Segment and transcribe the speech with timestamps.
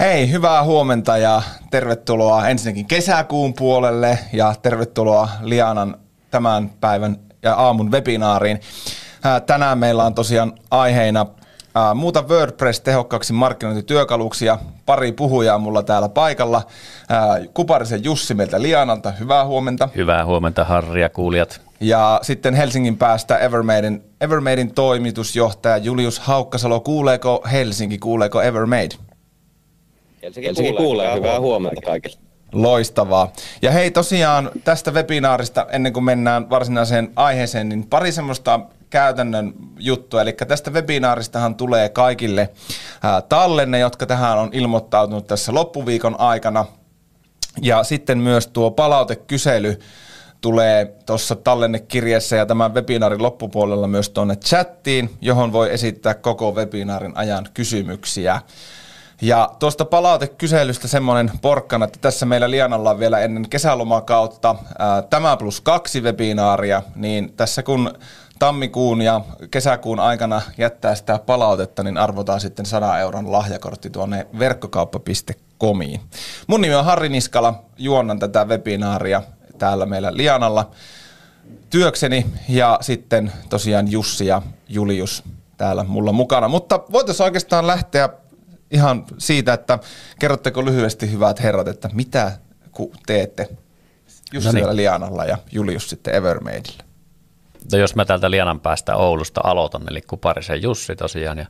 [0.00, 5.96] Hei, hyvää huomenta ja tervetuloa ensinnäkin kesäkuun puolelle ja tervetuloa Lianan
[6.30, 8.60] tämän päivän ja aamun webinaariin.
[9.46, 11.26] Tänään meillä on tosiaan aiheina
[11.94, 16.62] muuta WordPress tehokkaaksi markkinointityökaluksi ja pari puhujaa mulla täällä paikalla.
[17.54, 19.88] Kuparisen Jussi meiltä Lianalta, hyvää huomenta.
[19.96, 21.60] Hyvää huomenta Harri ja kuulijat.
[21.80, 26.80] Ja sitten Helsingin päästä Evermadein, Evermadein toimitusjohtaja Julius Haukkasalo.
[26.80, 29.07] Kuuleeko Helsinki, kuuleeko Evermade?
[30.22, 31.06] Helsinki, Helsinki kuulee.
[31.06, 31.14] kuulee.
[31.16, 32.16] Hyvää huomenta kaikille.
[32.52, 33.32] Loistavaa.
[33.62, 38.60] Ja hei tosiaan tästä webinaarista ennen kuin mennään varsinaiseen aiheeseen, niin pari semmoista
[38.90, 40.18] käytännön juttu.
[40.18, 42.50] Eli tästä webinaaristahan tulee kaikille
[43.02, 46.64] ää, tallenne, jotka tähän on ilmoittautunut tässä loppuviikon aikana.
[47.62, 49.78] Ja sitten myös tuo palautekysely
[50.40, 57.16] tulee tuossa tallennekirjassa ja tämän webinaarin loppupuolella myös tuonne chattiin, johon voi esittää koko webinaarin
[57.16, 58.42] ajan kysymyksiä.
[59.22, 65.36] Ja tuosta palautekyselystä semmoinen porkkana, että tässä meillä Lianalla on vielä ennen kesälomakautta ää, tämä
[65.36, 67.94] plus kaksi webinaaria, niin tässä kun
[68.38, 76.00] tammikuun ja kesäkuun aikana jättää sitä palautetta, niin arvotaan sitten 100 euron lahjakortti tuonne verkkokauppa.comiin.
[76.46, 79.22] Mun nimi on Harri Niskala, juonnan tätä webinaaria
[79.58, 80.70] täällä meillä Lianalla
[81.70, 85.24] työkseni ja sitten tosiaan Jussi ja Julius
[85.56, 86.48] täällä mulla mukana.
[86.48, 88.08] Mutta voitaisiin oikeastaan lähteä
[88.70, 89.78] ihan siitä, että
[90.18, 92.32] kerrotteko lyhyesti hyvät herrat, että mitä
[93.06, 93.48] teette
[94.32, 94.76] Jussi no niin.
[94.76, 96.84] Lianalla ja Julius sitten Evermadeillä?
[97.72, 101.46] No jos mä täältä Lianan päästä Oulusta aloitan, eli Kuparisen Jussi tosiaan, ja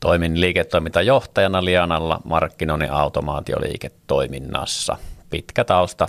[0.00, 4.96] toimin liiketoimintajohtajana Lianalla markkinoinnin automaatioliiketoiminnassa.
[5.30, 6.08] Pitkä tausta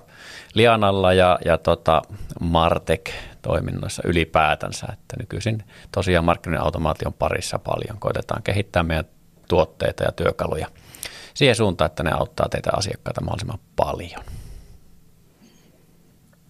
[0.54, 2.02] Lianalla ja, ja tota
[2.40, 3.10] Martek
[3.42, 9.06] toiminnassa ylipäätänsä, että nykyisin tosiaan markkinoinnin automaation parissa paljon koitetaan kehittää meidän
[9.50, 10.68] tuotteita ja työkaluja
[11.34, 14.24] siihen suuntaan, että ne auttaa teitä asiakkaita mahdollisimman paljon.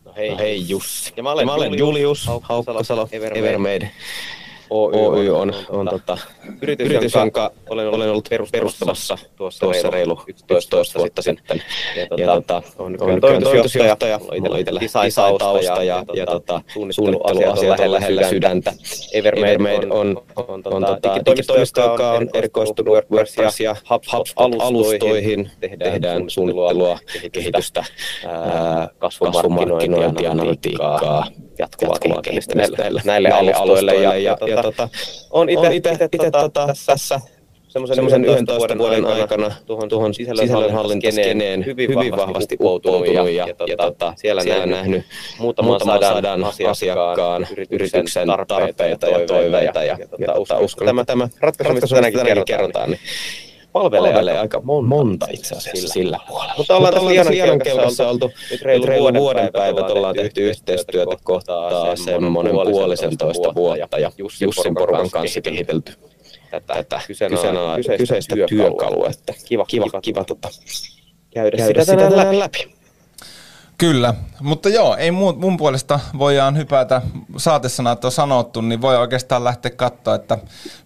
[0.05, 1.13] No hei, no hei Jussi.
[1.17, 3.39] Ja mä olen, ja mä olen Julius, Julius Haukkasalo, Evermade.
[3.39, 3.91] Evermade.
[4.69, 6.17] Oy on, on, on tota,
[6.61, 11.61] yritys, yritys jonka olen, olen ollut perustamassa tuossa, tuossa reilu 11 vuotta sitten.
[11.95, 17.91] Ja, tota, ja tota, on, on toimitusjohtaja, on itsellä design-tausta ja, ja tota, suunnitteluasiat on
[17.91, 18.73] lähellä sydäntä.
[19.13, 25.49] Evermade on, on, on tota, digitoimisto, joka on erikoistunut WordPress ja HubSpot-alustoihin.
[25.59, 26.99] Tehdään suunnittelua,
[27.31, 27.83] kehitystä,
[28.97, 31.25] kasvumarkkinointia, analytiikkaa,
[31.59, 33.95] jatkuvaa kehittämistä näille, näille alustoille.
[33.95, 34.89] Ja, ja, ja tota,
[35.31, 37.19] on itse tota, tässä
[37.69, 43.77] semmoisen 11 vuoden aikana tuohon, tuohon sisällönhallintaskeneen hyvin, hyvin vahvasti uppoutunut ja, ja, ja, ja
[43.77, 45.05] tota, siellä, siellä nähnyt
[45.39, 49.83] muutaman, muutaman sadan asiakkaan yrityksen tarpeita ja toiveita.
[49.83, 52.99] Ja, ja, ja, ja tota, uskon, että tämä ratkaisu, mistä tänäänkin kerrotaan, niin
[53.71, 56.53] palvelee, palvelee aika monta, monta itse asiassa sillä, sillä puolella.
[56.57, 61.15] Mutta ollaan tässä Lianan, Lianan kelkassa oltu nyt reilu, reilu vuoden päivät, ollaan tehty yhteistyötä
[61.23, 65.93] kohtaa semmoinen puolisentoista vuotta ja Jussin porukan kanssa kehitelty
[66.51, 67.37] tätä, tätä kyseistä,
[67.97, 69.07] kyseistä työkalua.
[69.09, 70.49] Että kiva, kiva, kiva, tota,
[71.33, 72.39] käydä, käydä sitä, sitä läpi.
[72.39, 72.78] läpi.
[73.79, 77.01] Kyllä, mutta joo, ei mun, mun puolesta voidaan hypätä,
[77.37, 80.37] saatesanat on sanottu, niin voi oikeastaan lähteä katsoa, että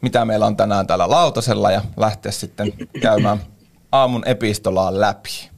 [0.01, 3.37] mitä meillä on tänään täällä lautasella ja lähteä sitten käymään
[3.91, 5.49] aamun epistolaa läpi.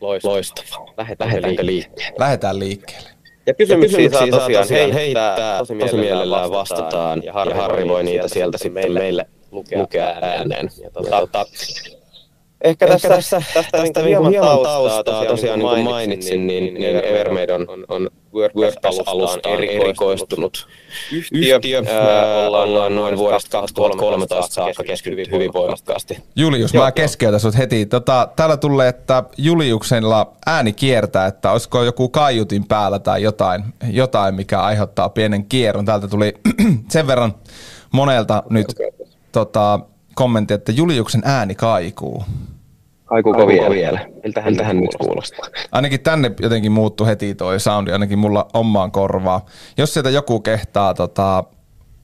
[0.00, 0.86] Loistavaa.
[0.96, 2.16] Lähdetään, Lähdetään liikkeelle.
[2.18, 3.10] Lähdetään liikkeelle.
[3.46, 7.62] Ja kysymyksiä, kysymyksiä saa tosiaan, heittää, heittää tosi, mielellään tosi mielellään vastataan, ja Harri, ja
[7.62, 10.70] Harri voi niitä sieltä sitten meille lukea ääneen.
[10.82, 11.46] Ja tota,
[12.64, 16.64] Ehkä tässä, Ehkä tässä tästä, tästä niin hieman taustaa, taustaa tosiaan niin kuin mainitsin, niin,
[16.64, 20.68] niin, niin Evermade on, on WordPress-alustaan erikoistunut
[21.12, 21.56] yhtiö.
[21.56, 21.82] yhtiö.
[21.88, 26.18] Ää, ollaan noin vuodesta 2013 saakka keskittynyt hyvin voimakkaasti.
[26.36, 27.86] Julius, Joo, mä keskeytän sut heti.
[27.86, 34.34] Tota, täällä tulee, että Juliuksella ääni kiertää, että olisiko joku kaiutin päällä tai jotain, jotain
[34.34, 35.84] mikä aiheuttaa pienen kierron.
[35.84, 36.34] Täältä tuli
[36.92, 37.34] sen verran
[37.92, 39.08] monelta nyt okay.
[39.32, 39.80] tota,
[40.14, 42.24] kommentti, että Juliuksen ääni kaikuu.
[43.12, 43.70] Kaikuuko vielä?
[43.70, 44.00] vielä?
[44.24, 45.46] Miltä hän, hän nyt kuulostaa?
[45.72, 49.46] Ainakin tänne jotenkin muuttui heti toi soundi, ainakin mulla omaan korvaa.
[49.76, 51.44] Jos sieltä joku kehtaa tota,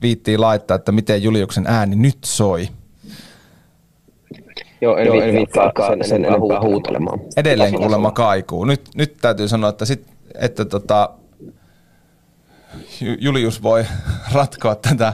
[0.02, 2.69] viittii laittaa, että miten Juliuksen ääni nyt soi.
[4.81, 7.20] Joo, en, Joo, en viittaa sen, sen enempää huutelemaan.
[7.37, 8.64] Edelleen kuulemma kaikuu.
[8.64, 11.10] Nyt, nyt täytyy sanoa, että, sit, että tota,
[13.20, 13.84] Julius voi
[14.34, 15.12] ratkoa tätä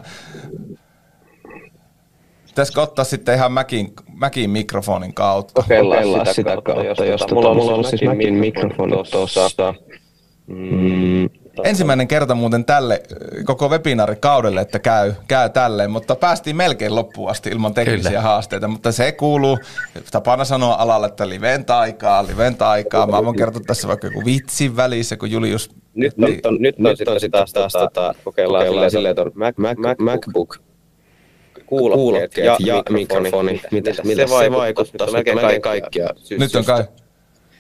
[2.55, 5.63] Pitäisikö ottaa sitten ihan Mäkin, Mäkin mikrofonin kautta?
[5.63, 9.75] Kokeillaan, Kokeillaan sitä, sitä kautta, jos tota, mulla, mulla on siis Mäkin mikrofoni tuossa.
[10.47, 13.03] Mm, tota, ensimmäinen kerta muuten tälle
[13.45, 18.21] koko webinaarikaudelle, että käy, käy tälleen, mutta päästiin melkein loppuun asti ilman teknisiä Kyllä.
[18.21, 19.59] haasteita, mutta se kuuluu
[20.11, 23.07] tapana sanoa alalle, että liven taikaa, liven taikaa.
[23.07, 25.71] Mä voin kertoa tässä vaikka joku vitsin välissä, kun Julius...
[25.95, 29.11] Nyt on, nyt on, nyt on, nyt on sitä taas, taas tota, kokeillaan, kokeillaan silleen,
[29.11, 30.59] että Mac, Mac, Mac, MacBook
[31.79, 33.53] kuulokkeet, ja, ja mikrofoni.
[33.53, 35.11] Mitä, mitä, mitä se, se vaikuttaa?
[35.13, 36.09] Melkein, melkein kaikkia.
[36.39, 36.85] Nyt on kai.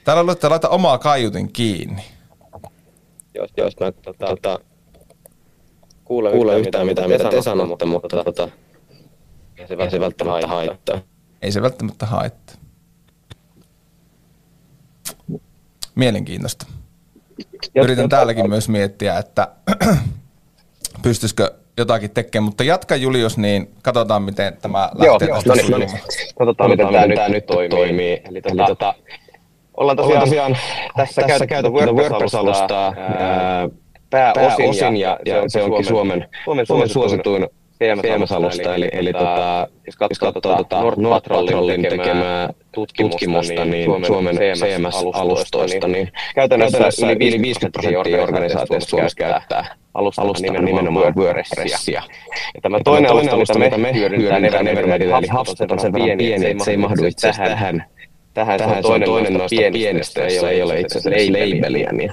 [0.04, 2.02] Täällä on että laita omaa kaiutin kiinni.
[3.34, 4.58] Jos, jos mä tota, tota,
[6.04, 8.48] kuule, kuule yhtään mitään, mitä te sanotte, mutta tota,
[9.56, 11.00] ei se, se välttämättä haittaa.
[11.42, 12.56] Ei se välttämättä haittaa.
[15.94, 16.66] Mielenkiintoista.
[17.74, 19.48] Yritän täälläkin myös miettiä, että
[21.02, 25.78] pystyisikö jotakin tekemään, mutta jatka Julius, niin katsotaan miten tämä lähtee Joo, no niin, no
[25.78, 25.90] niin.
[26.38, 28.22] Katsotaan, miten tämä, nyt, tämä nyt toimii.
[28.28, 28.94] Eli, tota, Eli tota,
[29.76, 30.56] ollaan tosiaan, ollaan tosiaan
[30.96, 32.94] tässä, tässä käytetty WordPress-alustaa
[34.10, 37.46] pääosin, pääosin ja, ja, se, se onkin Suomen, Suomen, Suomen suosituin
[37.78, 46.12] CMS-alusta, eli, eli tota, jos katsoo tuota Nord Patrolin tekemää tutkimusta, niin Suomen CMS-alustoista, niin
[46.34, 46.78] käytännössä
[47.20, 52.02] yli 50 prosenttia organisaatioista Suomessa käyttää alusta, alusta nimenomaan, nimenomaan WordPressia.
[52.54, 56.46] Ja tämä toinen, toinen alusta, mitä me hyödyntää Nevermedia, eli HubSpot on sen verran pieni,
[56.46, 57.84] että se ei mahdu itse tähän.
[58.34, 61.92] Tähän, tähän se on toinen, toinen noista pienistä, jossa ei ole itse asiassa labeliä.
[61.92, 62.12] Niin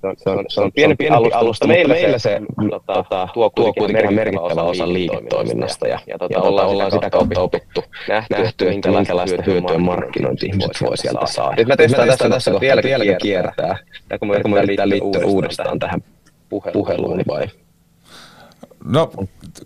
[0.00, 2.40] se on, se on, se on pienempi, pienempi alusta, alusta mutta meillä, meillä se
[2.70, 5.88] tota, tota, tuo kuitenkin merkittävä, merkittävä osa liiketoiminnasta.
[5.88, 10.46] Ja, ja, tota, ja ollaan, ollaan sitä kautta opittu, nähty, nähty että minkälaista hyötyä markkinointi
[10.46, 11.56] ihmiset voi sieltä saada.
[11.56, 13.78] Nyt mä testaan tässä, tässä kohtaa, vieläkin kiertää.
[14.10, 16.02] Ja kun me yritetään liittyä uudestaan tähän
[16.72, 17.46] puheluun vai?
[18.84, 19.10] No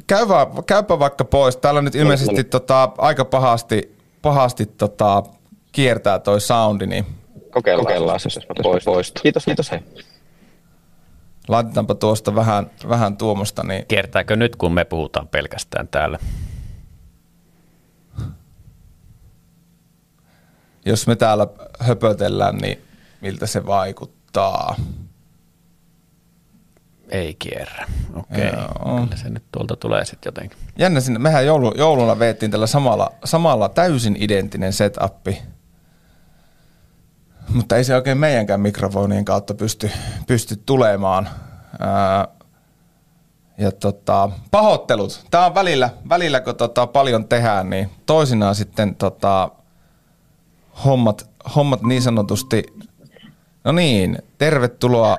[0.06, 1.56] käy va, käypä vaikka pois.
[1.56, 5.22] Täällä nyt ilmeisesti no, tota, aika pahasti, pahasti tota,
[5.72, 6.86] kiertää toi soundi.
[6.86, 7.06] Niin...
[7.50, 8.84] Kokeillaan, Kokeillaan jos mä pois.
[8.84, 9.12] pois.
[9.22, 9.80] Kiitos, kiitos hei.
[11.48, 13.62] Laitetaanpa tuosta vähän, vähän tuomosta.
[13.62, 13.86] Niin...
[13.86, 16.18] Kiertääkö nyt, kun me puhutaan pelkästään täällä?
[20.84, 21.46] Jos me täällä
[21.80, 22.82] höpötellään, niin
[23.20, 24.76] miltä se vaikuttaa?
[27.08, 27.86] Ei kierrä.
[28.14, 29.04] Okei, okay.
[29.04, 30.58] kyllä se nyt tuolta tulee sitten jotenkin.
[30.78, 31.18] Jännä sinne.
[31.18, 35.26] Mehän joulu, jouluna veettiin tällä samalla, samalla täysin identtinen setup.
[37.48, 39.90] Mutta ei se oikein meidänkään mikrofonien kautta pysty,
[40.26, 41.28] pysty tulemaan.
[41.78, 42.28] Ää,
[43.58, 45.24] ja tota, pahoittelut.
[45.30, 49.50] Tämä on välillä, välillä kun tota paljon tehdään, niin toisinaan sitten tota,
[50.84, 52.64] hommat, hommat niin sanotusti,
[53.64, 55.18] no niin, tervetuloa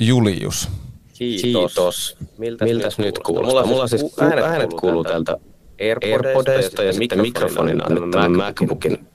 [0.00, 0.68] Julius.
[1.12, 1.74] Kiitos.
[1.74, 2.16] Kiitos.
[2.38, 3.50] Miltäs, Miltäs nyt kuulostaa?
[3.50, 5.36] Mulla, mulla siis äänet, äänet kuuluu täältä
[5.80, 9.06] AirPodista ja, ja sitten mikrofonin on nyt tämän MacBookin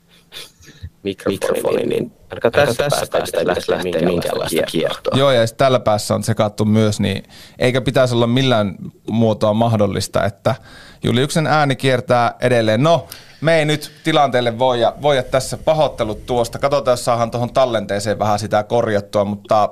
[1.03, 5.17] mikrofoni, niin ainakaan tässä, tässä päästä ei pitäisi lähteä minkäänlaista kiertoa.
[5.17, 7.23] Joo, ja tällä päässä on sekattu myös, niin
[7.59, 8.75] eikä pitäisi olla millään
[9.09, 10.55] muotoa mahdollista, että
[11.03, 12.83] Juliuksen ääni kiertää edelleen.
[12.83, 13.07] No,
[13.41, 16.59] me ei nyt tilanteelle voi voida tässä pahoittelut tuosta.
[16.59, 19.69] Katsotaan, jos saadaan tuohon tallenteeseen vähän sitä korjattua, mutta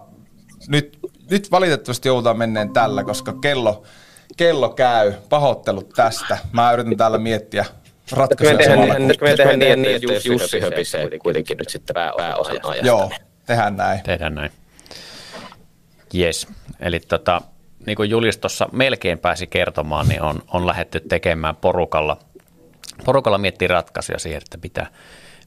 [0.68, 0.97] nyt
[1.29, 3.83] nyt valitettavasti joudutaan menneen tällä, koska kello,
[4.38, 5.13] kello käy.
[5.29, 6.38] Pahoittelut tästä.
[6.51, 7.65] Mä yritän täällä miettiä
[8.12, 9.00] ratkaisuja samalla.
[9.00, 12.88] Nyt me tehdään niin, että Jussi, Jussi höpisee kuitenkin nyt sitten pääosan ajasta.
[12.88, 13.12] Joo,
[13.45, 14.04] tehdään näin.
[14.04, 14.51] Tehdään näin.
[16.15, 16.48] Yes.
[16.80, 17.42] Eli tota,
[17.86, 22.17] niin kuin Julius tuossa melkein pääsi kertomaan, niin on, on lähdetty tekemään porukalla,
[23.05, 24.88] porukalla miettiä ratkaisuja siihen, että mitä,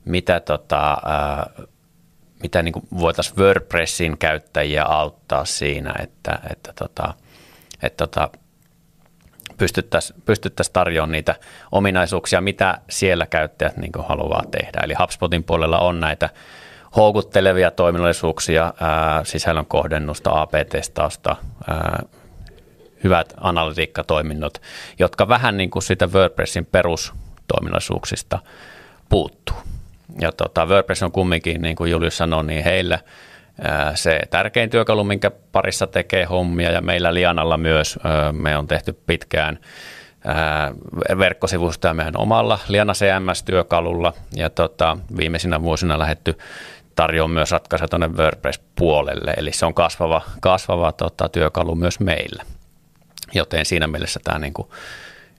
[0.05, 0.97] mitä tota,
[2.43, 7.15] mitä niin voitaisiin WordPressin käyttäjiä auttaa siinä, että, että, tota,
[7.83, 8.31] että tota,
[9.61, 11.35] pystyttäisiin pystyttäisi tarjoamaan niitä
[11.73, 14.81] ominaisuuksia, mitä siellä käyttäjät niin haluaa tehdä.
[14.85, 16.31] Eli HubSpotin puolella on näitä
[16.97, 21.37] houkuttelevia toiminnallisuuksia, ää, sisällön kohdennusta, AP-testausta,
[23.05, 24.63] hyvät analytiikkatoiminnot,
[24.99, 28.39] jotka vähän niin kuin sitä WordPressin perustoiminnallisuuksista
[29.09, 29.57] puuttuu.
[30.21, 33.01] Ja tota, WordPress on kumminkin, niin kuin Julius sanoi, niin heille
[33.95, 37.99] se tärkein työkalu, minkä parissa tekee hommia ja meillä Lianalla myös
[38.33, 39.59] me on tehty pitkään
[41.19, 46.39] verkkosivustoja meidän omalla Liana CMS-työkalulla ja tota, viimeisinä vuosina lähetty
[46.97, 52.43] tarjoamaan myös ratkaisuja tuonne WordPress-puolelle, eli se on kasvava, kasvava tota, työkalu myös meillä.
[53.35, 54.55] Joten siinä mielessä tämä niin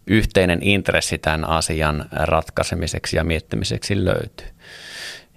[0.07, 4.47] yhteinen intressi tämän asian ratkaisemiseksi ja miettimiseksi löytyy.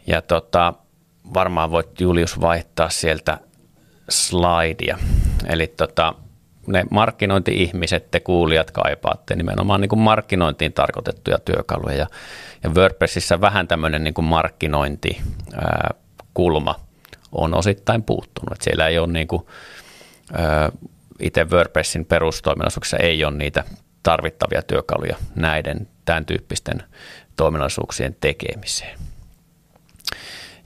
[0.07, 0.75] Ja tota,
[1.35, 3.39] varmaan voit Julius vaihtaa sieltä
[4.09, 4.99] slaidia.
[5.47, 6.15] Eli tota,
[6.67, 11.97] ne markkinointi-ihmiset, te kuulijat kaipaatte nimenomaan niin kuin markkinointiin tarkoitettuja työkaluja.
[11.97, 12.07] Ja,
[12.63, 16.81] ja WordPressissä vähän tämmöinen niin kuin markkinointikulma
[17.33, 18.53] on osittain puuttunut.
[18.53, 19.47] Että siellä ei ole niin kuin
[21.21, 23.65] itse WordPressin perustoiminnallisuuksissa ei ole niitä
[24.03, 26.83] tarvittavia työkaluja näiden tämän tyyppisten
[27.37, 28.99] toiminnallisuuksien tekemiseen.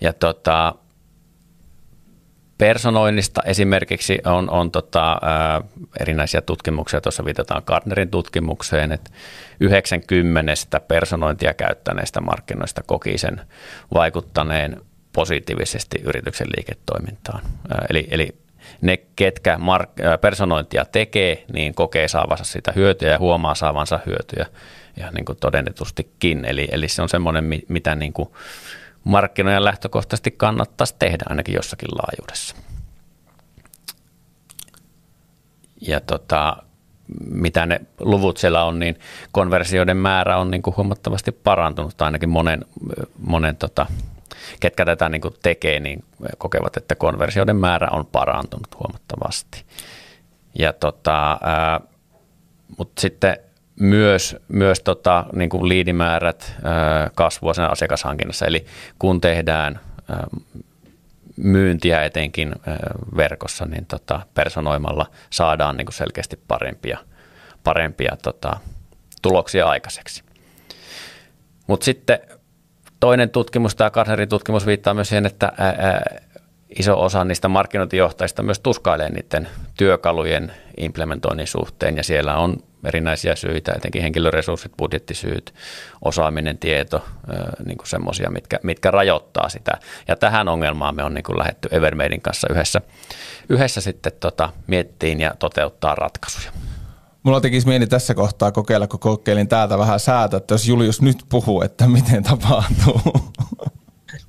[0.01, 0.75] Ja tota,
[2.59, 5.63] personoinnista esimerkiksi on, on tota, ää,
[6.01, 9.11] erinäisiä tutkimuksia, tuossa viitataan Gardnerin tutkimukseen, että
[9.61, 13.41] 90 personointia käyttäneistä markkinoista koki sen
[13.95, 14.81] vaikuttaneen
[15.13, 17.43] positiivisesti yrityksen liiketoimintaan.
[17.71, 18.35] Ää, eli, eli
[18.81, 24.47] ne, ketkä mark- personointia tekee, niin kokee saavansa sitä hyötyä ja huomaa saavansa hyötyä
[24.97, 26.45] ja niin kuin todennetustikin.
[26.45, 28.29] Eli, eli se on semmoinen, mitä niin kuin
[29.09, 32.57] markkinoiden lähtökohtaisesti kannattaisi tehdä ainakin jossakin laajuudessa.
[35.81, 36.57] Ja tota,
[37.31, 38.99] mitä ne luvut siellä on, niin
[39.33, 42.65] konversioiden määrä on niin kuin huomattavasti parantunut, ainakin monen,
[43.19, 43.87] monen tota,
[44.61, 46.05] ketkä tätä niin kuin tekee, niin
[46.39, 49.65] kokevat, että konversioiden määrä on parantunut huomattavasti.
[50.59, 51.41] Ja tota,
[52.79, 53.37] mutta sitten
[53.81, 56.55] myös, myös tota, niin kuin liidimäärät
[57.15, 58.47] kasvua sen asiakashankinnassa.
[58.47, 58.67] Eli
[58.99, 59.81] kun tehdään
[61.37, 62.55] myyntiä etenkin
[63.17, 66.99] verkossa, niin tota, personoimalla saadaan niin kuin selkeästi parempia,
[67.65, 68.57] parempia tota,
[69.23, 70.23] tuloksia aikaiseksi.
[71.67, 72.19] Mutta sitten
[73.01, 76.01] toinen tutkimus, tämä Karnerin tutkimus viittaa myös siihen, että ää,
[76.79, 83.73] iso osa niistä markkinointijohtajista myös tuskailee niiden työkalujen implementoinnin suhteen ja siellä on erinäisiä syitä,
[83.77, 85.55] etenkin henkilöresurssit, budjettisyyt,
[86.05, 87.05] osaaminen, tieto,
[87.65, 89.73] niin semmoisia, mitkä, mitkä rajoittaa sitä.
[90.09, 92.81] Ja tähän ongelmaan me on niin kuin lähdetty Evermadein kanssa yhdessä,
[93.49, 96.53] yhdessä sitten tota, miettiin ja toteuttaa ratkaisuja.
[97.23, 101.19] Mulla tekisi mieli tässä kohtaa kokeilla, kun kokeilin täältä vähän säätä, että jos Julius nyt
[101.29, 103.01] puhuu, että miten tapahtuu.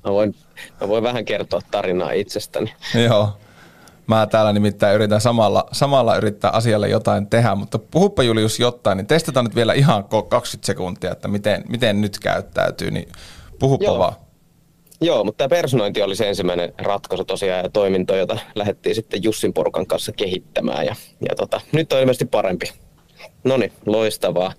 [0.04, 0.34] Mä voin,
[0.80, 2.74] mä voin vähän kertoa tarinaa itsestäni.
[3.04, 3.38] Joo.
[4.10, 9.06] Mä täällä nimittäin yritän samalla, samalla yrittää asialle jotain tehdä, mutta puhuppa Julius jotain, niin
[9.06, 13.08] testataan nyt vielä ihan 20 sekuntia, että miten, miten nyt käyttäytyy, niin
[13.58, 13.98] puhuppa Joo.
[13.98, 14.12] vaan.
[15.00, 19.52] Joo, mutta tämä personointi oli se ensimmäinen ratkaisu tosiaan ja toiminto, jota lähdettiin sitten Jussin
[19.52, 20.96] porukan kanssa kehittämään ja,
[21.28, 22.72] ja tota, nyt on ilmeisesti parempi.
[23.44, 24.52] No niin, loistavaa.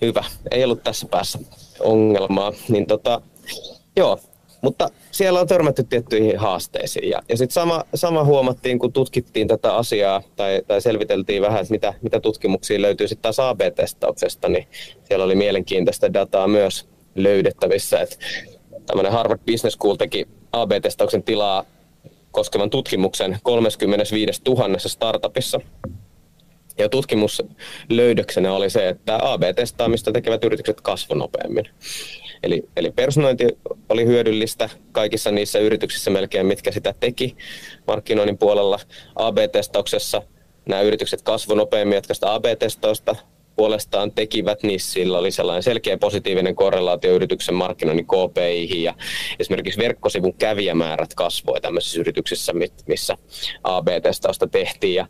[0.00, 0.24] Hyvä.
[0.50, 1.38] Ei ollut tässä päässä
[1.80, 2.52] ongelmaa.
[2.68, 3.20] Niin tota,
[3.96, 4.20] joo,
[4.62, 7.10] mutta siellä on törmätty tiettyihin haasteisiin.
[7.10, 11.72] Ja, ja sitten sama, sama huomattiin, kun tutkittiin tätä asiaa tai, tai selviteltiin vähän, että
[11.72, 14.66] mitä, mitä tutkimuksia löytyy sitten taas AB-testauksesta, niin
[15.04, 18.00] siellä oli mielenkiintoista dataa myös löydettävissä.
[18.00, 18.16] Että
[18.86, 21.64] tämmöinen Harvard Business School teki AB-testauksen tilaa
[22.30, 25.60] koskevan tutkimuksen 35 000 startupissa.
[26.78, 31.68] Ja tutkimuslöydöksenä oli se, että AB-testaamista tekevät yritykset kasvu nopeammin.
[32.42, 33.46] Eli, eli personointi
[33.88, 37.36] oli hyödyllistä kaikissa niissä yrityksissä melkein, mitkä sitä teki
[37.86, 38.80] markkinoinnin puolella.
[39.16, 40.22] AB-testauksessa
[40.68, 43.16] nämä yritykset kasvu nopeammin, jotka sitä AB-testausta
[43.56, 48.94] puolestaan tekivät, niin sillä oli sellainen selkeä positiivinen korrelaatio yrityksen markkinoinnin KPIhin ja
[49.38, 52.52] esimerkiksi verkkosivun kävijämäärät kasvoi tämmöisissä yrityksissä,
[52.86, 53.16] missä
[53.64, 55.06] AB-testausta tehtiin ja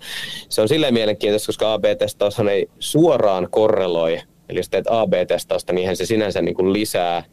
[0.49, 6.07] se on silleen mielenkiintoista, koska AB-testaushan ei suoraan korreloi Eli jos teet AB-testausta, niin se
[6.07, 7.25] sinänsä niin kuin lisää,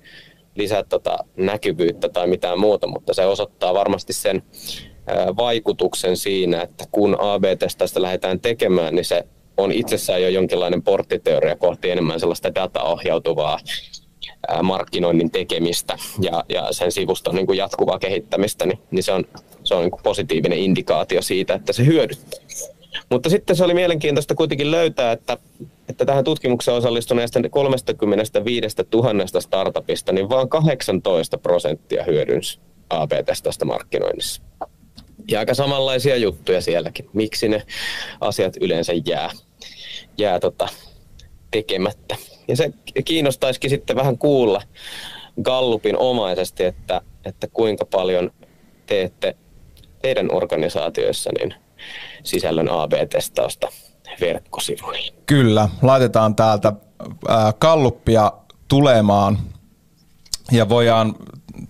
[0.55, 4.43] lisää tota näkyvyyttä tai mitään muuta, mutta se osoittaa varmasti sen
[5.38, 9.24] vaikutuksen siinä, että kun AB-testausta lähdetään tekemään, niin se
[9.57, 13.60] on itsessään jo jonkinlainen porttiteoria kohti enemmän sellaista dataohjautuvaa
[14.63, 19.25] markkinoinnin tekemistä ja, ja sen sivuston niin kuin jatkuvaa kehittämistä, niin, niin se on,
[19.63, 22.39] se on niin kuin positiivinen indikaatio siitä, että se hyödyttää.
[23.10, 25.38] Mutta sitten se oli mielenkiintoista kuitenkin löytää, että,
[25.90, 32.60] että tähän tutkimukseen osallistuneista 35 000 startupista, niin vain 18 prosenttia hyödynsi
[32.90, 34.42] AB-testasta markkinoinnissa.
[35.32, 37.10] Ja aika samanlaisia juttuja sielläkin.
[37.14, 37.64] Miksi ne
[38.22, 39.30] asiat yleensä jää,
[40.18, 40.68] jää tota,
[41.52, 42.16] tekemättä.
[42.48, 42.70] Ja se
[43.06, 44.62] kiinnostaisikin sitten vähän kuulla
[45.44, 48.32] Gallupin omaisesti, että, että kuinka paljon
[48.86, 49.36] teette
[50.02, 51.64] teidän organisaatioissa niin
[52.24, 53.68] sisällön AB-testausta
[54.22, 55.13] verkkosivuille.
[55.25, 56.74] Kyllä, laitetaan täältä
[57.60, 58.32] kalluppia
[58.68, 59.38] tulemaan
[60.51, 61.15] ja voidaan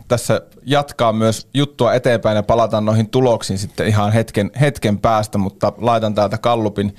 [0.08, 5.74] tässä jatkaa myös juttua eteenpäin ja palata noihin tuloksiin sitten ihan hetken, hetken päästä, mutta
[5.78, 6.96] laitan täältä kallupin,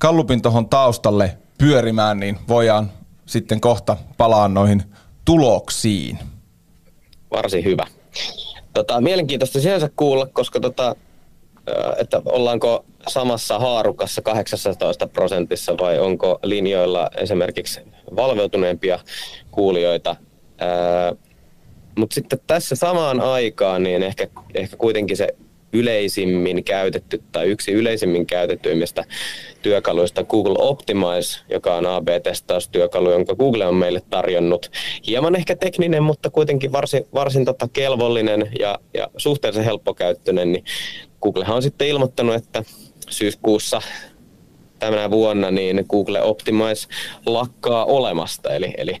[0.00, 2.92] kallupin tuohon taustalle pyörimään, niin voidaan
[3.26, 4.82] sitten kohta palaa noihin
[5.24, 6.18] tuloksiin.
[7.30, 7.86] Varsin hyvä.
[8.74, 10.96] Tota, mielenkiintoista sinänsä kuulla, koska tota,
[11.98, 17.80] että ollaanko samassa haarukassa 18 prosentissa vai onko linjoilla esimerkiksi
[18.16, 18.98] valveutuneempia
[19.50, 20.16] kuulijoita.
[21.98, 25.28] Mutta sitten tässä samaan aikaan niin ehkä, ehkä kuitenkin se
[25.72, 29.04] yleisimmin käytetty tai yksi yleisimmin käytettyimmistä
[29.62, 34.70] työkaluista Google Optimize, joka on AB-testaustyökalu, jonka Google on meille tarjonnut.
[35.06, 40.52] Hieman ehkä tekninen, mutta kuitenkin varsin, varsin tota kelvollinen ja, ja suhteellisen helppokäyttöinen.
[40.52, 40.64] Niin
[41.22, 42.62] Googlehan on sitten ilmoittanut, että
[43.10, 43.82] syyskuussa
[44.78, 46.88] tänä vuonna niin Google Optimize
[47.26, 48.54] lakkaa olemasta.
[48.54, 48.96] Eli, eli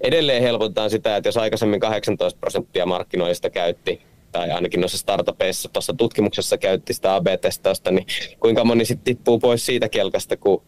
[0.00, 5.94] edelleen helpotetaan sitä, että jos aikaisemmin 18 prosenttia markkinoista käytti tai ainakin noissa startupeissa tuossa
[5.94, 8.06] tutkimuksessa käytti sitä AB-testausta, niin
[8.40, 10.62] kuinka moni sitten tippuu pois siitä kelkasta, kun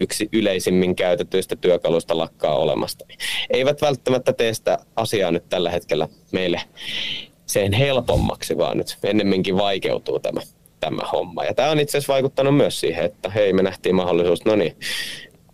[0.00, 3.04] yksi yleisimmin käytetyistä työkaluista lakkaa olemasta.
[3.50, 6.60] Eivät välttämättä tee sitä asiaa nyt tällä hetkellä meille
[7.50, 10.40] sen helpommaksi, vaan nyt ennemminkin vaikeutuu tämä,
[10.80, 11.44] tämä homma.
[11.44, 14.76] Ja tämä on itse asiassa vaikuttanut myös siihen, että hei, me nähtiin mahdollisuus, no niin,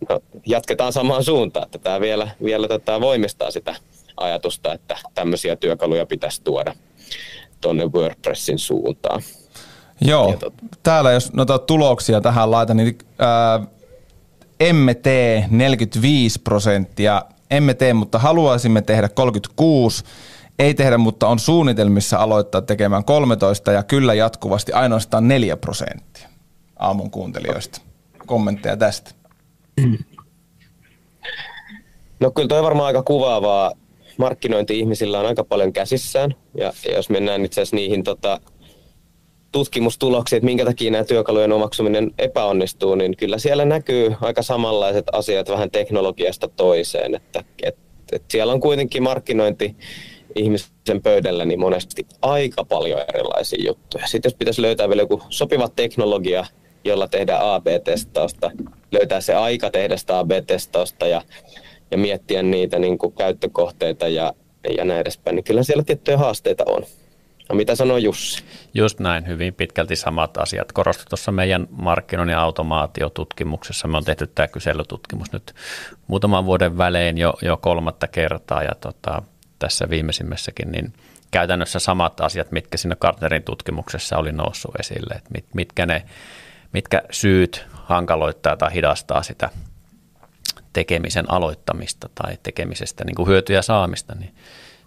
[0.09, 3.75] no, jatketaan samaan suuntaan, että tämä vielä, vielä tätä voimistaa sitä
[4.17, 6.75] ajatusta, että tämmöisiä työkaluja pitäisi tuoda
[7.61, 9.21] tuonne WordPressin suuntaan.
[10.01, 10.53] Joo, tot...
[10.83, 13.59] täällä jos noita tuloksia tähän laitan, niin ää,
[14.59, 20.03] emme tee 45 prosenttia, emme tee, mutta haluaisimme tehdä 36,
[20.59, 26.29] ei tehdä, mutta on suunnitelmissa aloittaa tekemään 13 ja kyllä jatkuvasti ainoastaan 4 prosenttia
[26.79, 27.81] aamun kuuntelijoista.
[28.25, 29.11] Kommentteja tästä.
[32.19, 33.71] No kyllä toi varmaan aika kuvaavaa
[34.17, 36.35] markkinointi-ihmisillä on aika paljon käsissään.
[36.57, 38.39] Ja jos mennään itse asiassa niihin tota,
[39.51, 45.49] tutkimustuloksiin, että minkä takia nämä työkalujen omaksuminen epäonnistuu, niin kyllä siellä näkyy aika samanlaiset asiat
[45.49, 47.15] vähän teknologiasta toiseen.
[47.15, 47.77] Että, et,
[48.11, 49.75] et siellä on kuitenkin markkinointi
[50.37, 54.07] ihmisen pöydällä niin monesti aika paljon erilaisia juttuja.
[54.07, 56.45] Sitten jos pitäisi löytää vielä joku sopiva teknologia,
[56.83, 58.51] jolla tehdään AB-testausta,
[58.91, 61.21] löytää se aika tehdä sitä AB-testausta ja
[61.91, 64.33] ja miettiä niitä niin kuin käyttökohteita ja,
[64.77, 66.83] ja näin edespäin, niin kyllä siellä tiettyjä haasteita on.
[67.49, 68.43] No mitä sanoo Jussi?
[68.73, 70.71] Just näin, hyvin pitkälti samat asiat.
[70.71, 73.87] Korostu tuossa meidän markkinoinnin automaatiotutkimuksessa.
[73.87, 75.55] Me on tehty tämä kyselytutkimus nyt
[76.07, 79.21] muutaman vuoden välein jo, jo kolmatta kertaa ja tota,
[79.59, 80.93] tässä viimeisimmässäkin, niin
[81.31, 86.03] käytännössä samat asiat, mitkä siinä Gartnerin tutkimuksessa oli noussut esille, että mit, mitkä, ne,
[86.73, 89.49] mitkä syyt hankaloittaa tai hidastaa sitä
[90.73, 94.35] tekemisen aloittamista tai tekemisestä niin kuin hyötyjä saamista, niin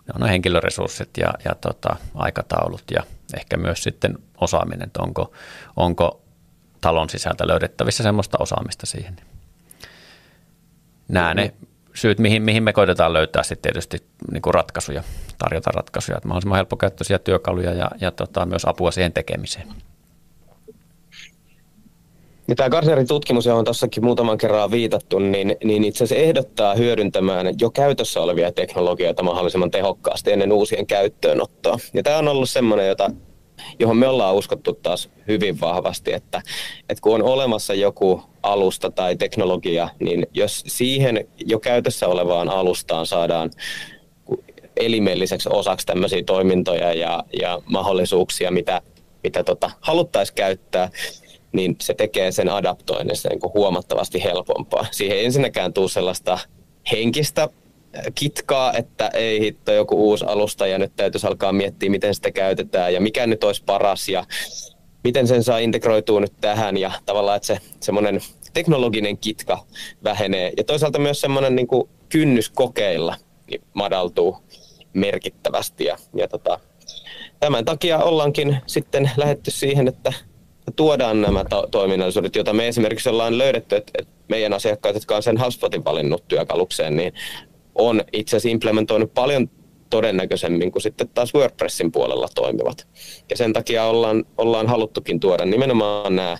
[0.06, 3.02] ne on henkilöresurssit ja, ja tota, aikataulut ja
[3.36, 5.32] ehkä myös sitten osaaminen, että onko,
[5.76, 6.22] onko
[6.80, 9.16] talon sisältä löydettävissä semmoista osaamista siihen.
[11.08, 11.54] Nämä ne
[11.94, 13.98] syyt, mihin, mihin me koitetaan löytää sitten tietysti
[14.32, 15.02] niin kuin ratkaisuja,
[15.38, 19.68] tarjota ratkaisuja, että mahdollisimman helppokäyttöisiä työkaluja ja, ja tota, myös apua siihen tekemiseen.
[22.46, 27.46] Niin tämä Gartnerin tutkimus, johon tuossakin muutaman kerran viitattu, niin, niin itse asiassa ehdottaa hyödyntämään
[27.60, 31.78] jo käytössä olevia teknologioita mahdollisimman tehokkaasti ennen uusien käyttöönottoa.
[31.94, 33.10] Ja tämä on ollut semmoinen, jota,
[33.78, 36.42] johon me ollaan uskottu taas hyvin vahvasti, että,
[36.88, 43.06] että kun on olemassa joku alusta tai teknologia, niin jos siihen jo käytössä olevaan alustaan
[43.06, 43.50] saadaan
[44.76, 48.82] elimelliseksi osaksi tämmöisiä toimintoja ja, ja mahdollisuuksia, mitä,
[49.24, 50.90] mitä tota, haluttaisiin käyttää,
[51.52, 54.86] niin se tekee sen adaptoinnissa niin kuin huomattavasti helpompaa.
[54.90, 56.38] Siihen ei ensinnäkään tule sellaista
[56.92, 62.14] henkistä äh, kitkaa, että ei hitto joku uusi alusta ja nyt täytyisi alkaa miettiä, miten
[62.14, 64.24] sitä käytetään ja mikä nyt olisi paras ja
[65.04, 68.20] miten sen saa integroitua nyt tähän ja tavallaan, että se semmoinen
[68.52, 69.64] teknologinen kitka
[70.04, 70.52] vähenee.
[70.56, 73.16] Ja toisaalta myös semmoinen niin kuin kynnys kokeilla
[73.50, 74.36] niin madaltuu
[74.92, 75.84] merkittävästi.
[75.84, 76.60] Ja, ja tota,
[77.40, 80.12] tämän takia ollaankin sitten lähetty siihen, että
[80.76, 85.22] tuodaan nämä to- toiminnallisuudet, joita me esimerkiksi ollaan löydetty, että, että meidän asiakkaat, jotka on
[85.22, 87.12] sen HubSpotin valinnut työkalukseen, niin
[87.74, 89.50] on itse asiassa implementoinut paljon
[89.90, 92.88] todennäköisemmin kuin sitten taas WordPressin puolella toimivat.
[93.30, 96.38] Ja sen takia ollaan, ollaan haluttukin tuoda nimenomaan nämä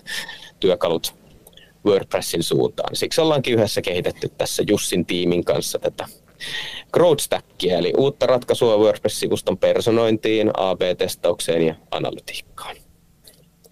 [0.59, 1.15] työkalut
[1.85, 2.95] WordPressin suuntaan.
[2.95, 6.07] Siksi ollaankin yhdessä kehitetty tässä Jussin tiimin kanssa tätä
[6.93, 7.27] Growth
[7.63, 12.75] eli uutta ratkaisua WordPress-sivuston personointiin, AB-testaukseen ja analytiikkaan.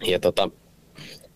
[0.06, 0.50] Ja tota,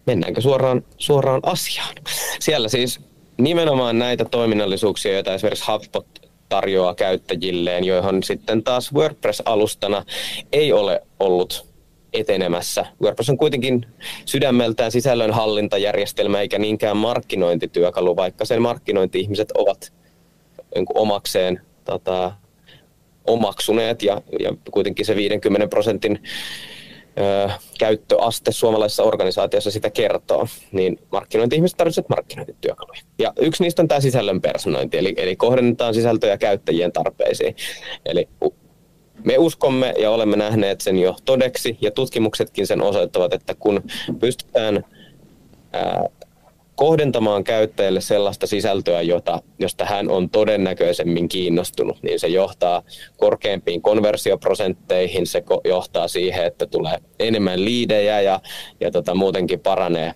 [0.07, 1.94] mennäänkö suoraan, suoraan asiaan?
[2.40, 3.00] Siellä siis
[3.38, 6.07] nimenomaan näitä toiminnallisuuksia, joita esimerkiksi HubSpot
[6.48, 10.04] tarjoaa käyttäjilleen, joihin sitten taas WordPress-alustana
[10.52, 11.66] ei ole ollut
[12.12, 12.87] etenemässä.
[13.02, 13.87] WordPress on kuitenkin
[14.24, 19.92] sydämeltään sisällönhallintajärjestelmä eikä niinkään markkinointityökalu, vaikka sen markkinointi-ihmiset ovat
[20.74, 22.33] niin omakseen tota,
[23.26, 26.22] omaksuneet ja, ja kuitenkin se 50 prosentin
[27.79, 33.00] käyttöaste suomalaisessa organisaatiossa sitä kertoo, niin markkinointi-ihmiset tarvitsevat markkinointityökaluja.
[33.18, 37.57] Ja yksi niistä on tämä sisällön personointi, eli, eli kohdennetaan sisältöjä käyttäjien tarpeisiin.
[38.07, 38.29] Eli
[39.24, 43.83] me uskomme ja olemme nähneet sen jo todeksi, ja tutkimuksetkin sen osoittavat, että kun
[44.20, 44.85] pystytään
[45.72, 46.05] ää,
[46.74, 52.82] kohdentamaan käyttäjälle sellaista sisältöä, jota, josta hän on todennäköisemmin kiinnostunut, niin se johtaa
[53.16, 58.40] korkeampiin konversioprosentteihin, se johtaa siihen, että tulee enemmän liidejä ja,
[58.80, 60.14] ja tota, muutenkin paranee,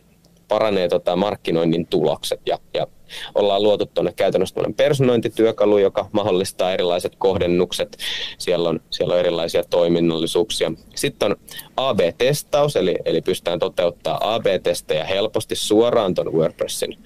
[0.49, 2.41] paranee tota markkinoinnin tulokset.
[2.47, 2.87] Ja, ja
[3.35, 7.97] ollaan luotu tuonne käytännössä personointityökalu, joka mahdollistaa erilaiset kohdennukset.
[8.39, 10.73] Siellä on, siellä on erilaisia toiminnallisuuksia.
[10.95, 11.37] Sitten on
[11.77, 16.99] AB-testaus, eli, eli pystytään toteuttaa AB-testejä helposti suoraan tuon WordPressin